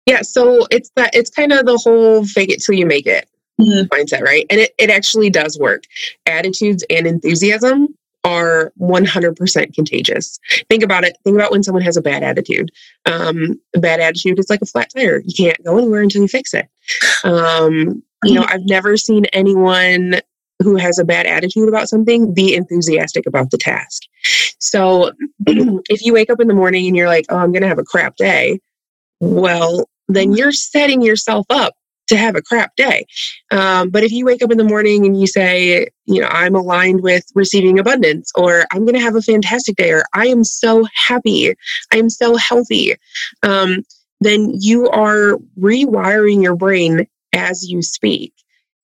[0.07, 3.29] yeah so it's that it's kind of the whole fake it till you make it
[3.61, 3.87] mm-hmm.
[3.95, 4.47] mindset, right?
[4.51, 5.85] And it, it actually does work.
[6.27, 10.39] Attitudes and enthusiasm are 100% contagious.
[10.71, 11.17] Think about it.
[11.25, 12.71] Think about when someone has a bad attitude.
[13.05, 15.23] Um, a bad attitude is like a flat tire.
[15.25, 16.69] You can't go anywhere until you fix it.
[17.23, 20.21] Um, you know, I've never seen anyone
[20.63, 24.03] who has a bad attitude about something be enthusiastic about the task.
[24.59, 25.13] So
[25.47, 27.79] if you wake up in the morning and you're like, oh, I'm going to have
[27.79, 28.61] a crap day,
[29.21, 31.75] well, then you're setting yourself up
[32.09, 33.07] to have a crap day.
[33.51, 36.55] Um, but if you wake up in the morning and you say, you know, I'm
[36.55, 40.45] aligned with receiving abundance, or I'm going to have a fantastic day, or I am
[40.45, 41.55] so happy,
[41.93, 42.97] I am so healthy,
[43.43, 43.83] um,
[44.21, 48.33] then you are rewiring your brain as you speak.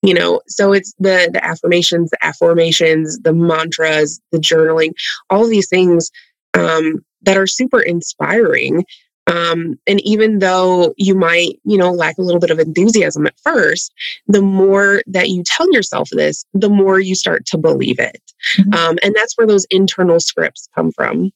[0.02, 4.92] You know, so it's the the affirmations, the affirmations, the mantras, the journaling,
[5.28, 6.10] all these things
[6.54, 8.84] um, that are super inspiring
[9.30, 13.38] um, and even though you might, you know, lack a little bit of enthusiasm at
[13.40, 13.92] first,
[14.26, 18.20] the more that you tell yourself this, the more you start to believe it.
[18.58, 18.74] Mm-hmm.
[18.74, 21.30] Um, and that's where those internal scripts come from.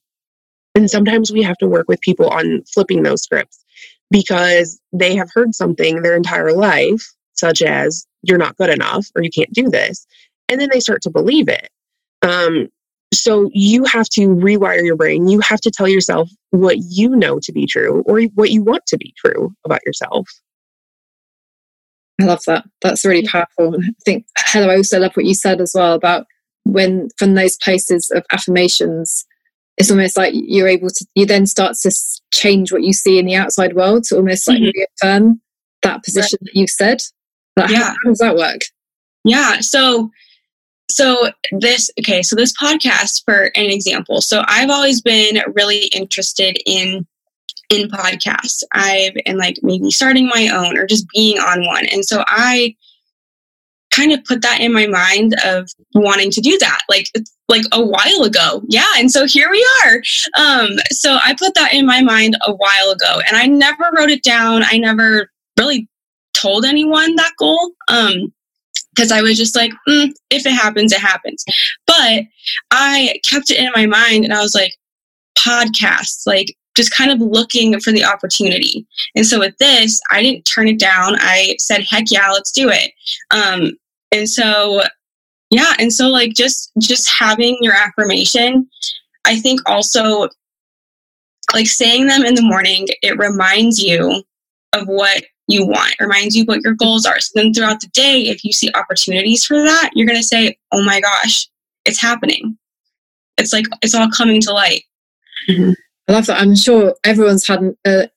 [0.75, 3.63] And sometimes we have to work with people on flipping those scripts
[4.11, 9.23] because they have heard something their entire life, such as you're not good enough or
[9.23, 10.05] you can't do this.
[10.49, 11.69] And then they start to believe it.
[12.21, 12.67] Um,
[13.15, 15.27] so you have to rewire your brain.
[15.27, 18.85] You have to tell yourself what you know to be true or what you want
[18.87, 20.27] to be true about yourself.
[22.21, 22.65] I love that.
[22.81, 23.75] That's really powerful.
[23.75, 26.25] I think, Heather, I also love what you said as well about
[26.63, 29.25] when from those places of affirmations,
[29.77, 31.91] it's almost like you're able to, you then start to
[32.33, 34.77] change what you see in the outside world to almost like mm-hmm.
[35.03, 35.41] reaffirm
[35.83, 36.45] that position right.
[36.53, 37.01] that you've said.
[37.57, 37.79] Like, yeah.
[37.79, 38.61] How, how does that work?
[39.25, 39.59] Yeah.
[39.59, 40.09] So,
[40.89, 46.57] so this okay so this podcast for an example so i've always been really interested
[46.65, 47.05] in
[47.69, 48.63] in podcasts.
[48.73, 51.85] I've and like maybe starting my own or just being on one.
[51.85, 52.75] And so i
[53.91, 57.07] kind of put that in my mind of wanting to do that like
[57.47, 58.61] like a while ago.
[58.67, 59.95] Yeah and so here we are.
[60.37, 64.09] Um so i put that in my mind a while ago and i never wrote
[64.09, 64.63] it down.
[64.63, 65.87] I never really
[66.33, 67.71] told anyone that goal.
[67.87, 68.33] Um
[68.95, 71.43] because I was just like, mm, if it happens, it happens.
[71.85, 72.23] But
[72.71, 74.73] I kept it in my mind and I was like,
[75.37, 78.85] podcasts, like just kind of looking for the opportunity.
[79.15, 81.15] And so with this, I didn't turn it down.
[81.19, 82.91] I said, heck yeah, let's do it.
[83.31, 83.71] Um,
[84.11, 84.81] and so,
[85.49, 85.73] yeah.
[85.79, 88.69] And so like just, just having your affirmation,
[89.25, 90.29] I think also
[91.53, 94.23] like saying them in the morning, it reminds you
[94.73, 97.19] of what you want, It reminds you what your goals are.
[97.19, 100.57] So then throughout the day, if you see opportunities for that, you're going to say,
[100.71, 101.47] oh my gosh,
[101.85, 102.57] it's happening.
[103.37, 104.83] It's like, it's all coming to light.
[105.49, 105.71] Mm-hmm.
[106.07, 106.39] I love that.
[106.39, 108.07] I'm sure everyone's had an, uh,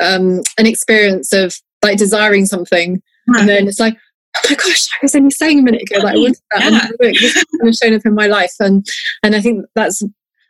[0.00, 3.96] um, an experience of like desiring something and then it's like,
[4.36, 6.60] oh my gosh, I was only saying a minute ago that I wanted that.
[6.60, 7.06] Yeah.
[7.06, 8.54] And this has shown up in my life.
[8.60, 8.86] And,
[9.22, 10.02] and I think that's,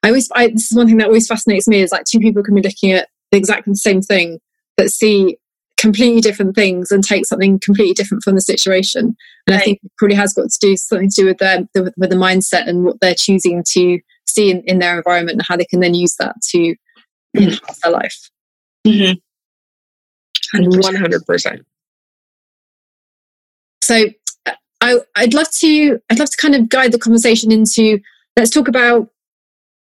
[0.02, 2.42] I always, I, this is one thing that always fascinates me is like two people
[2.42, 4.40] can be looking at exactly the same thing,
[4.76, 5.36] but see
[5.82, 9.16] completely different things and take something completely different from the situation.
[9.46, 9.60] And right.
[9.60, 12.10] I think it probably has got to do something to do with their the, with
[12.10, 15.64] the mindset and what they're choosing to see in, in their environment and how they
[15.64, 17.42] can then use that to mm-hmm.
[17.42, 18.30] enhance their life.
[18.86, 19.18] Mm-hmm.
[20.54, 21.60] 100%.
[23.82, 24.06] So
[24.80, 27.98] I, I'd love to I'd love to kind of guide the conversation into
[28.36, 29.08] let's talk about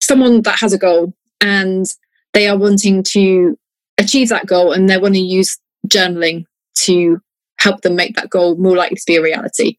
[0.00, 1.86] someone that has a goal and
[2.34, 3.58] they are wanting to
[3.98, 5.58] achieve that goal and they want to use
[5.92, 7.20] journaling to
[7.58, 9.76] help them make that goal more likely to be a reality.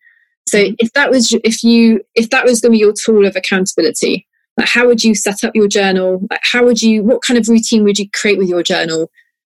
[0.47, 0.75] So mm-hmm.
[0.79, 4.27] if that was if you if that was going to be your tool of accountability,
[4.57, 6.25] like how would you set up your journal?
[6.29, 9.09] Like how would you what kind of routine would you create with your journal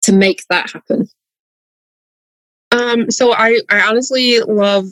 [0.03, 1.07] to make that happen?
[2.71, 4.85] Um, so I I honestly love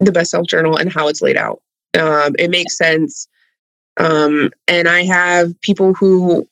[0.00, 1.62] the best self journal and how it's laid out.
[1.98, 3.28] Um, it makes sense.
[3.98, 6.48] Um, and I have people who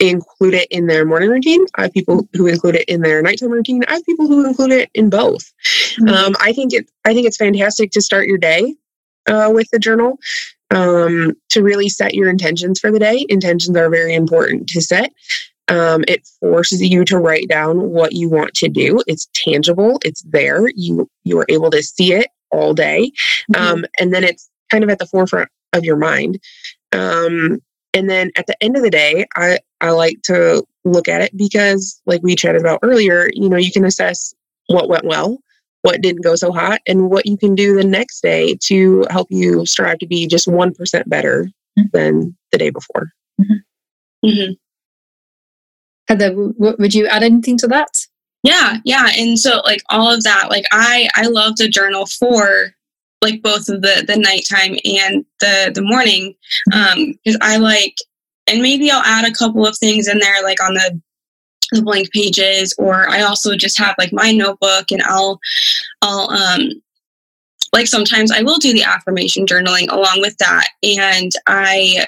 [0.00, 1.64] include it in their morning routine.
[1.76, 3.84] I have people who include it in their nighttime routine.
[3.86, 5.52] I have people who include it in both.
[6.00, 6.08] Mm-hmm.
[6.08, 6.90] Um, I think it.
[7.04, 8.74] I think it's fantastic to start your day
[9.26, 10.18] uh, with the journal
[10.70, 13.24] um, to really set your intentions for the day.
[13.28, 15.12] Intentions are very important to set.
[15.68, 19.00] Um, it forces you to write down what you want to do.
[19.06, 20.00] It's tangible.
[20.04, 20.68] It's there.
[20.74, 23.12] You you are able to see it all day,
[23.52, 23.62] mm-hmm.
[23.62, 26.40] Um, and then it's kind of at the forefront of your mind.
[26.92, 27.60] Um,
[27.94, 31.36] and then at the end of the day, I, I like to look at it
[31.36, 34.34] because, like we chatted about earlier, you know, you can assess
[34.66, 35.38] what went well,
[35.82, 39.28] what didn't go so hot, and what you can do the next day to help
[39.30, 41.44] you strive to be just 1% better
[41.78, 41.82] mm-hmm.
[41.92, 43.12] than the day before.
[43.40, 44.28] Mm-hmm.
[44.28, 44.52] Mm-hmm.
[46.08, 48.06] Heather, would you add anything to that?
[48.42, 49.08] Yeah, yeah.
[49.16, 52.74] And so, like, all of that, like, I, I love to journal for
[53.22, 56.34] like both of the the nighttime and the the morning
[56.72, 57.94] um because i like
[58.50, 61.00] and maybe i'll add a couple of things in there like on the
[61.72, 65.38] the blank pages or i also just have like my notebook and i'll
[66.02, 66.68] i'll um
[67.72, 72.04] like sometimes i will do the affirmation journaling along with that and i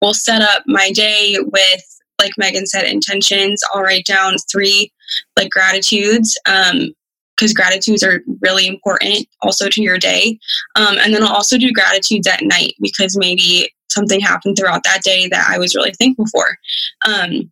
[0.00, 4.92] will set up my day with like megan said intentions i'll write down three
[5.36, 6.94] like gratitudes um
[7.36, 10.38] because gratitudes are really important also to your day.
[10.76, 15.02] Um, and then I'll also do gratitudes at night because maybe something happened throughout that
[15.02, 16.58] day that I was really thankful for.
[17.06, 17.50] Um,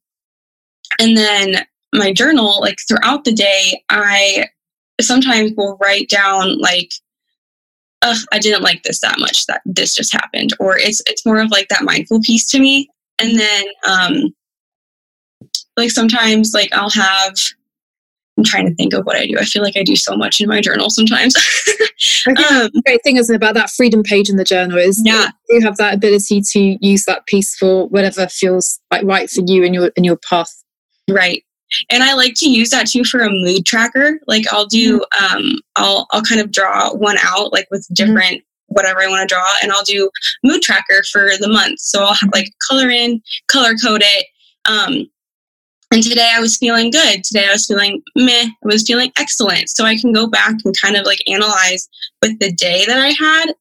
[1.01, 1.65] and then
[1.95, 4.47] my journal, like throughout the day, I
[5.01, 6.91] sometimes will write down like,
[8.03, 10.51] Ugh, I didn't like this that much that this just happened.
[10.59, 12.89] Or it's it's more of like that mindful piece to me.
[13.21, 14.35] And then um
[15.77, 17.35] like sometimes like I'll have
[18.39, 19.37] I'm trying to think of what I do.
[19.39, 21.37] I feel like I do so much in my journal sometimes.
[22.27, 25.29] um, the great thing is about that freedom page in the journal is yeah.
[25.51, 29.65] you have that ability to use that piece for whatever feels like right for you
[29.65, 30.51] and your in your path.
[31.11, 31.45] Right.
[31.91, 34.19] and I like to use that too for a mood tracker.
[34.27, 35.37] Like I'll do, mm-hmm.
[35.37, 37.95] um, I'll I'll kind of draw one out like with mm-hmm.
[37.95, 38.75] different mm-hmm.
[38.75, 40.09] whatever I want to draw, and I'll do
[40.43, 41.81] mood tracker for the month.
[41.81, 44.27] So I'll have, like color in, color code it.
[44.65, 45.07] Um,
[45.93, 47.23] and today I was feeling good.
[47.23, 48.47] Today I was feeling meh.
[48.47, 49.69] I was feeling excellent.
[49.69, 51.89] So I can go back and kind of like analyze
[52.23, 53.53] with the day that I had,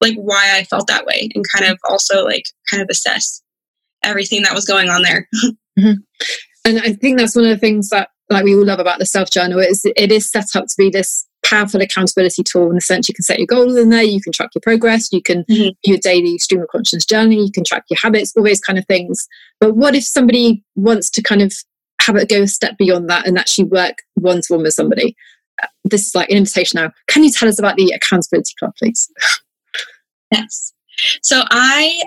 [0.00, 3.42] like why I felt that way, and kind of also like kind of assess
[4.02, 5.28] everything that was going on there.
[5.78, 5.92] mm-hmm.
[6.64, 9.06] And I think that's one of the things that like we all love about the
[9.06, 12.80] self journal is it is set up to be this powerful accountability tool in the
[12.80, 15.44] sense you can set your goals in there, you can track your progress, you can
[15.44, 15.68] mm-hmm.
[15.84, 18.86] your daily stream of consciousness journaling, you can track your habits, all those kind of
[18.86, 19.28] things.
[19.60, 21.52] But what if somebody wants to kind of
[22.02, 25.16] have it go a step beyond that and actually work one to one with somebody?
[25.62, 26.92] Uh, this is like an invitation now.
[27.08, 29.10] Can you tell us about the accountability club, please?
[30.32, 30.72] Yes.
[31.22, 32.02] So I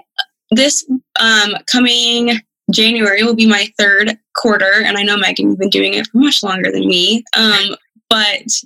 [0.52, 0.86] this
[1.20, 2.40] um, coming
[2.72, 6.18] January will be my third quarter, and I know Megan, you've been doing it for
[6.18, 7.24] much longer than me.
[7.38, 7.76] Um,
[8.10, 8.62] but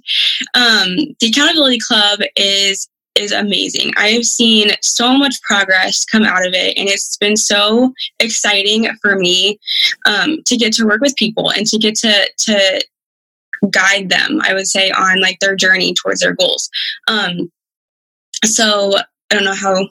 [0.56, 3.94] um, the Accountability Club is is amazing.
[3.98, 8.90] I have seen so much progress come out of it, and it's been so exciting
[9.02, 9.60] for me
[10.06, 12.86] um, to get to work with people and to get to to
[13.70, 14.40] guide them.
[14.44, 16.70] I would say on like their journey towards their goals.
[17.08, 17.52] Um,
[18.46, 19.88] so I don't know how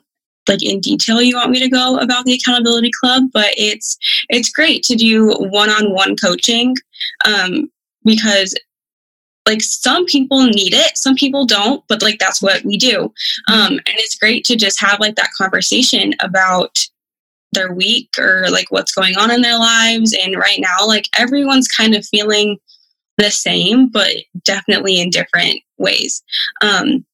[0.48, 3.96] like in detail you want me to go about the accountability club but it's
[4.30, 6.74] it's great to do one-on-one coaching
[7.24, 7.70] um,
[8.04, 8.54] because
[9.50, 13.12] like some people need it some people don't but like that's what we do.
[13.48, 16.86] Um, and it's great to just have like that conversation about
[17.52, 20.14] their week or like what's going on in their lives.
[20.14, 22.58] And right now like everyone's kind of feeling
[23.18, 24.12] the same but
[24.44, 26.22] definitely in different ways.
[26.62, 27.04] Um,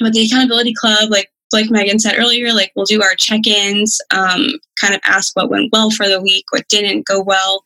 [0.00, 4.00] but the accountability club like like Megan said earlier, like we'll do our check ins,
[4.12, 4.50] um,
[4.80, 7.64] kind of ask what went well for the week, what didn't go well,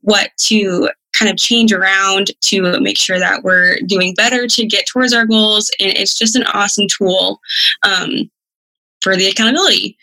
[0.00, 4.86] what to kind of change around to make sure that we're doing better to get
[4.86, 5.70] towards our goals.
[5.80, 7.40] And it's just an awesome tool
[7.82, 8.30] um,
[9.00, 9.96] for the accountability.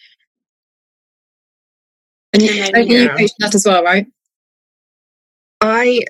[2.34, 2.78] And you, yeah.
[3.18, 4.08] you that as well, right?
[5.62, 6.02] I,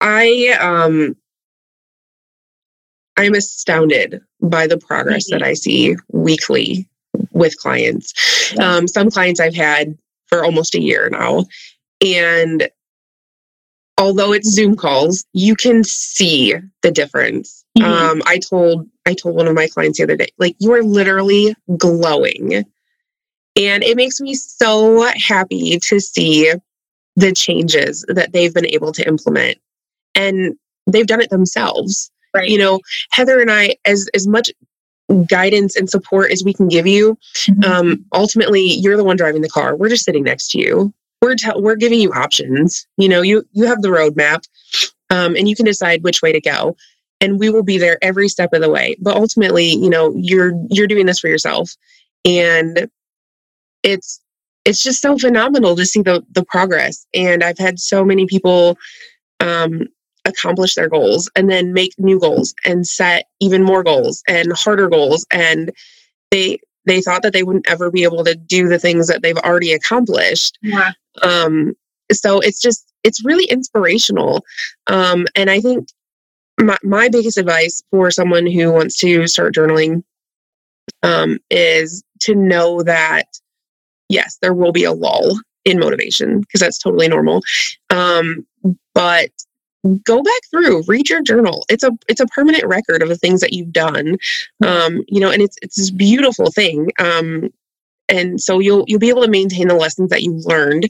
[0.00, 1.16] I, um,
[3.16, 5.40] I'm astounded by the progress mm-hmm.
[5.40, 6.88] that I see weekly
[7.32, 8.54] with clients.
[8.58, 9.96] Um, some clients I've had
[10.26, 11.46] for almost a year now.
[12.04, 12.68] And
[13.98, 17.64] although it's Zoom calls, you can see the difference.
[17.78, 17.90] Mm-hmm.
[17.90, 20.82] Um, I told I told one of my clients the other day, like you are
[20.82, 22.64] literally glowing.
[23.58, 26.52] And it makes me so happy to see
[27.16, 29.56] the changes that they've been able to implement.
[30.14, 32.10] And they've done it themselves.
[32.34, 32.50] Right.
[32.50, 32.80] You know,
[33.12, 34.50] Heather and I, as as much
[35.28, 37.64] guidance and support as we can give you, mm-hmm.
[37.64, 39.74] um, ultimately you're the one driving the car.
[39.74, 40.92] We're just sitting next to you.
[41.22, 42.86] We're te- we're giving you options.
[42.96, 44.44] You know, you you have the roadmap,
[45.10, 46.76] um, and you can decide which way to go.
[47.20, 48.96] And we will be there every step of the way.
[49.00, 51.70] But ultimately, you know, you're you're doing this for yourself,
[52.24, 52.88] and
[53.82, 54.20] it's
[54.64, 57.06] it's just so phenomenal to see the the progress.
[57.14, 58.76] And I've had so many people
[59.40, 59.88] um,
[60.26, 64.88] accomplish their goals and then make new goals and set even more goals and harder
[64.88, 65.70] goals and
[66.30, 69.38] they they thought that they wouldn't ever be able to do the things that they've
[69.38, 70.92] already accomplished yeah.
[71.22, 71.74] Um
[72.12, 74.44] so it's just it's really inspirational.
[74.86, 75.88] Um and i think
[76.58, 80.02] my, my biggest advice for someone who wants to start journaling
[81.02, 83.24] um is to know that
[84.08, 87.42] yes there will be a lull in motivation because that's totally normal.
[87.90, 88.46] Um
[88.94, 89.30] but
[90.04, 91.64] go back through read your journal.
[91.68, 94.16] It's a it's a permanent record of the things that you've done.
[94.64, 96.90] Um you know and it's it's this beautiful thing.
[96.98, 97.50] Um
[98.08, 100.88] and so you'll you'll be able to maintain the lessons that you learned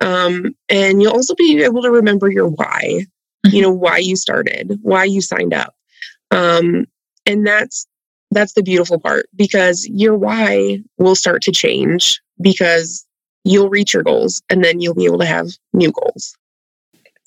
[0.00, 3.04] um and you'll also be able to remember your why
[3.46, 3.54] mm-hmm.
[3.54, 5.74] you know why you started why you signed up
[6.30, 6.86] um
[7.26, 7.86] and that's
[8.30, 13.06] that's the beautiful part because your why will start to change because
[13.44, 16.36] you'll reach your goals and then you'll be able to have new goals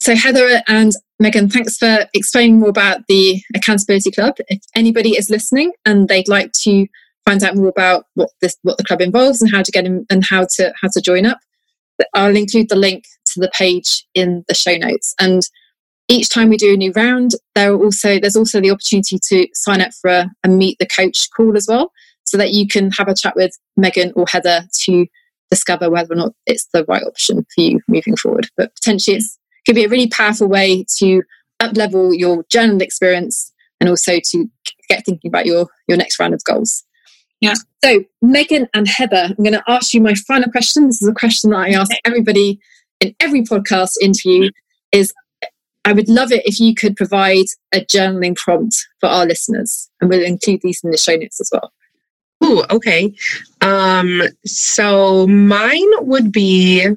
[0.01, 4.33] so, Heather and Megan, thanks for explaining more about the Accountability Club.
[4.47, 6.87] If anybody is listening and they'd like to
[7.25, 10.05] find out more about what this what the club involves and how to get in
[10.09, 11.39] and how to how to join up,
[12.13, 15.13] I'll include the link to the page in the show notes.
[15.19, 15.43] And
[16.07, 19.47] each time we do a new round, there are also there's also the opportunity to
[19.53, 21.91] sign up for a, a meet the coach call as well,
[22.23, 25.05] so that you can have a chat with Megan or Heather to
[25.49, 28.47] discover whether or not it's the right option for you moving forward.
[28.57, 31.21] But potentially it's can be a really powerful way to
[31.59, 34.47] up level your journal experience and also to
[34.89, 36.83] get thinking about your your next round of goals.
[37.41, 37.55] Yeah.
[37.83, 40.87] So Megan and Heather, I'm going to ask you my final question.
[40.87, 42.59] This is a question that I ask everybody
[42.99, 44.51] in every podcast interview:
[44.91, 45.11] is
[45.83, 50.09] I would love it if you could provide a journaling prompt for our listeners, and
[50.09, 51.73] we'll include these in the show notes as well.
[52.43, 53.13] Ooh, okay.
[53.61, 56.87] Um, so mine would be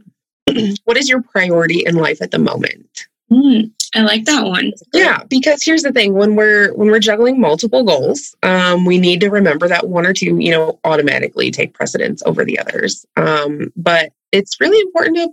[0.85, 3.07] what is your priority in life at the moment?
[3.33, 4.73] Mm, I like that one.
[4.93, 9.21] Yeah, because here's the thing: when we're when we're juggling multiple goals, um, we need
[9.21, 13.07] to remember that one or two, you know, automatically take precedence over the others.
[13.17, 15.31] Um, but it's really important to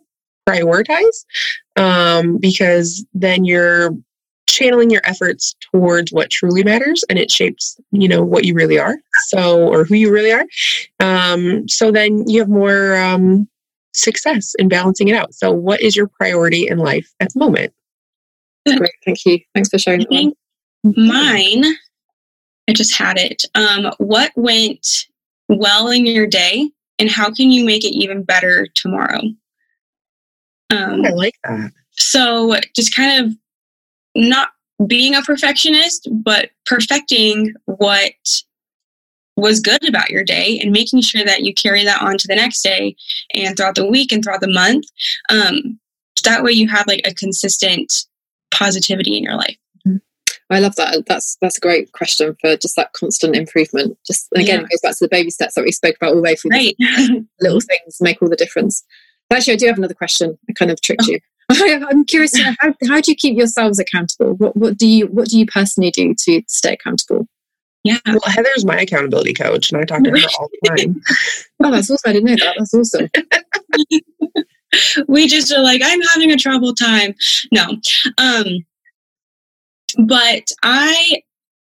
[0.47, 1.25] prioritize
[1.75, 3.91] um, because then you're
[4.47, 8.77] channeling your efforts towards what truly matters and it shapes you know what you really
[8.77, 10.45] are so or who you really are
[10.99, 13.47] um, so then you have more um,
[13.93, 17.73] success in balancing it out so what is your priority in life at the moment
[18.67, 19.39] Great, thank you.
[19.53, 20.01] Thanks for sharing.
[20.01, 20.33] that
[20.83, 21.65] Mine,
[22.67, 23.43] I just had it.
[23.55, 25.07] Um, what went
[25.49, 29.21] well in your day, and how can you make it even better tomorrow?
[30.69, 31.71] Um, I like that.
[31.91, 33.35] so just kind of
[34.15, 34.49] not
[34.87, 38.13] being a perfectionist, but perfecting what
[39.37, 42.35] was good about your day and making sure that you carry that on to the
[42.35, 42.95] next day
[43.33, 44.85] and throughout the week and throughout the month.
[45.29, 45.79] Um,
[46.23, 48.05] that way you have like a consistent
[48.51, 49.57] positivity in your life.
[49.87, 49.97] Mm-hmm.
[50.49, 51.03] I love that.
[51.07, 53.97] That's that's a great question for just that constant improvement.
[54.05, 54.65] Just again, Yeah.
[54.65, 56.51] it goes back to the baby steps that we spoke about all the way through.
[56.51, 56.75] Right.
[57.41, 58.83] Little things make all the difference.
[59.29, 60.37] But actually, I do have another question.
[60.49, 61.19] I kind of tricked you.
[61.51, 62.31] I'm curious.
[62.31, 64.33] To know, how how do you keep yourselves accountable?
[64.35, 67.27] What what do you what do you personally do to stay accountable?
[67.83, 67.97] yeah.
[68.05, 71.01] Well, Heather's my accountability coach, and I talk to her all the time.
[71.63, 72.09] Oh, that's awesome.
[72.09, 72.55] I didn't know that.
[72.57, 73.09] That's awesome.
[75.07, 77.13] we just are like i'm having a trouble time.
[77.51, 77.77] No.
[78.17, 78.45] Um
[80.05, 81.21] but i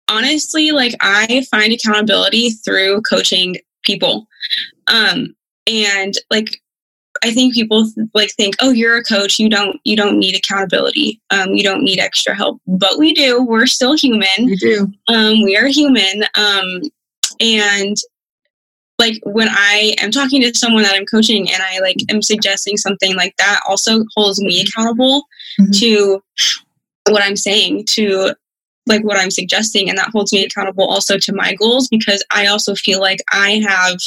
[0.09, 4.27] honestly like i find accountability through coaching people.
[4.89, 5.35] Um
[5.67, 6.61] and like
[7.23, 9.39] i think people like think oh you're a coach.
[9.39, 11.21] You don't you don't need accountability.
[11.31, 12.61] Um you don't need extra help.
[12.67, 13.43] But we do.
[13.43, 14.29] We're still human.
[14.39, 14.93] You do.
[15.09, 16.25] um, we are human.
[16.35, 16.83] Um,
[17.41, 17.97] and
[19.03, 22.77] like when I am talking to someone that I'm coaching and I like am suggesting
[22.77, 25.25] something like that also holds me accountable
[25.61, 25.79] Mhm.
[25.81, 26.23] to
[27.11, 28.35] what I'm saying, to
[28.87, 29.89] like what I'm suggesting.
[29.89, 33.61] And that holds me accountable also to my goals because I also feel like I
[33.67, 33.99] have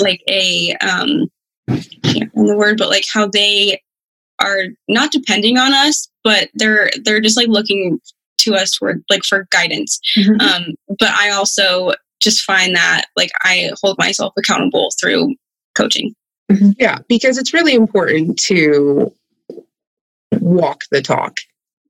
[0.00, 1.26] like a, um,
[1.68, 3.80] I can't the word, but like how they
[4.40, 8.00] are not depending on us, but they're, they're just like looking
[8.38, 10.00] to us for like for guidance.
[10.16, 10.40] Mhm.
[10.40, 15.34] Um, but I also just find that like I hold myself accountable through
[15.74, 16.14] coaching.
[16.78, 19.12] Yeah, because it's really important to
[20.40, 21.40] walk the talk,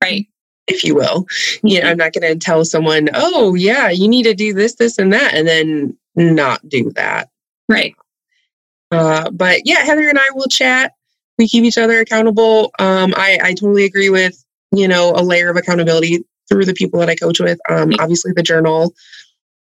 [0.02, 0.26] Right.
[0.66, 1.26] if you will.
[1.62, 4.74] You know, I'm not going to tell someone, "Oh, yeah, you need to do this,
[4.74, 7.28] this, and that," and then not do that.
[7.68, 7.94] Right.
[8.90, 10.92] Uh, but yeah, Heather and I will chat.
[11.38, 12.72] We keep each other accountable.
[12.80, 16.98] Um, I, I totally agree with you know a layer of accountability through the people
[16.98, 17.60] that I coach with.
[17.68, 18.92] Um, obviously, the journal,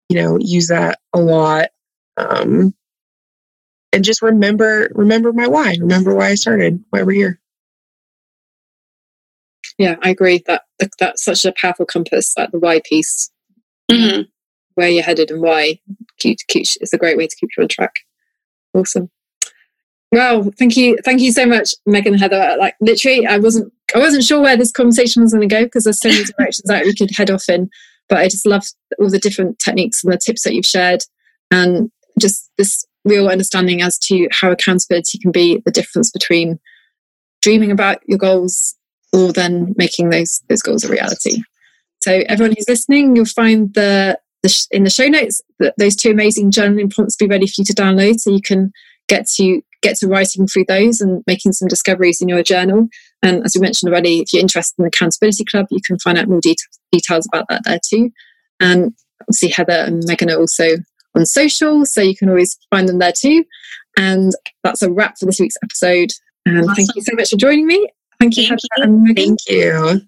[0.09, 1.69] you know, use that a lot.
[2.17, 2.73] Um,
[3.93, 5.77] and just remember remember my why.
[5.79, 6.83] Remember why I started.
[6.89, 7.39] Why we're here.
[9.77, 12.33] Yeah, I agree that that- that's such a powerful compass.
[12.37, 13.31] Like the why piece,
[13.91, 14.27] Mhm.
[14.75, 15.79] where you're headed and why.
[16.17, 17.99] Keep, keep, it's a great way to keep you on track.
[18.73, 19.09] Awesome.
[20.11, 22.55] Well, thank you, thank you so much, Megan and Heather.
[22.59, 25.83] Like literally, I wasn't, I wasn't sure where this conversation was going to go because
[25.85, 27.69] there's so many directions that we could head off in.
[28.09, 28.65] But I just love
[28.99, 31.03] all the different techniques and the tips that you've shared,
[31.51, 36.59] and just this real understanding as to how accountability can be the difference between
[37.41, 38.75] dreaming about your goals
[39.13, 41.41] or then making those those goals a reality.
[42.01, 45.95] So everyone who's listening, you'll find the, the sh- in the show notes that those
[45.95, 48.71] two amazing journaling prompts be ready for you to download, so you can
[49.07, 52.87] get to get to writing through those and making some discoveries in your journal.
[53.21, 56.17] And as we mentioned already, if you're interested in the Accountability Club, you can find
[56.17, 56.57] out more det-
[56.91, 58.11] details about that there too.
[58.59, 58.93] And
[59.23, 60.77] obviously, Heather and Megan are also
[61.15, 63.43] on social, so you can always find them there too.
[63.97, 64.31] And
[64.63, 66.11] that's a wrap for this week's episode.
[66.45, 67.89] And thank you so much for joining me.
[68.19, 69.37] Thank you, Thank Heather and Megan.
[69.37, 70.01] Thank you.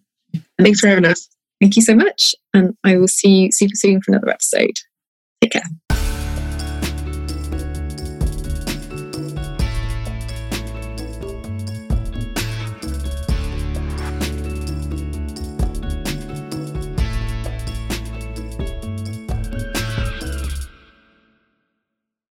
[0.59, 1.28] Thanks for having us.
[1.59, 2.34] Thank you so much.
[2.53, 4.80] And I will see you super soon for another episode.
[5.41, 5.90] Take care.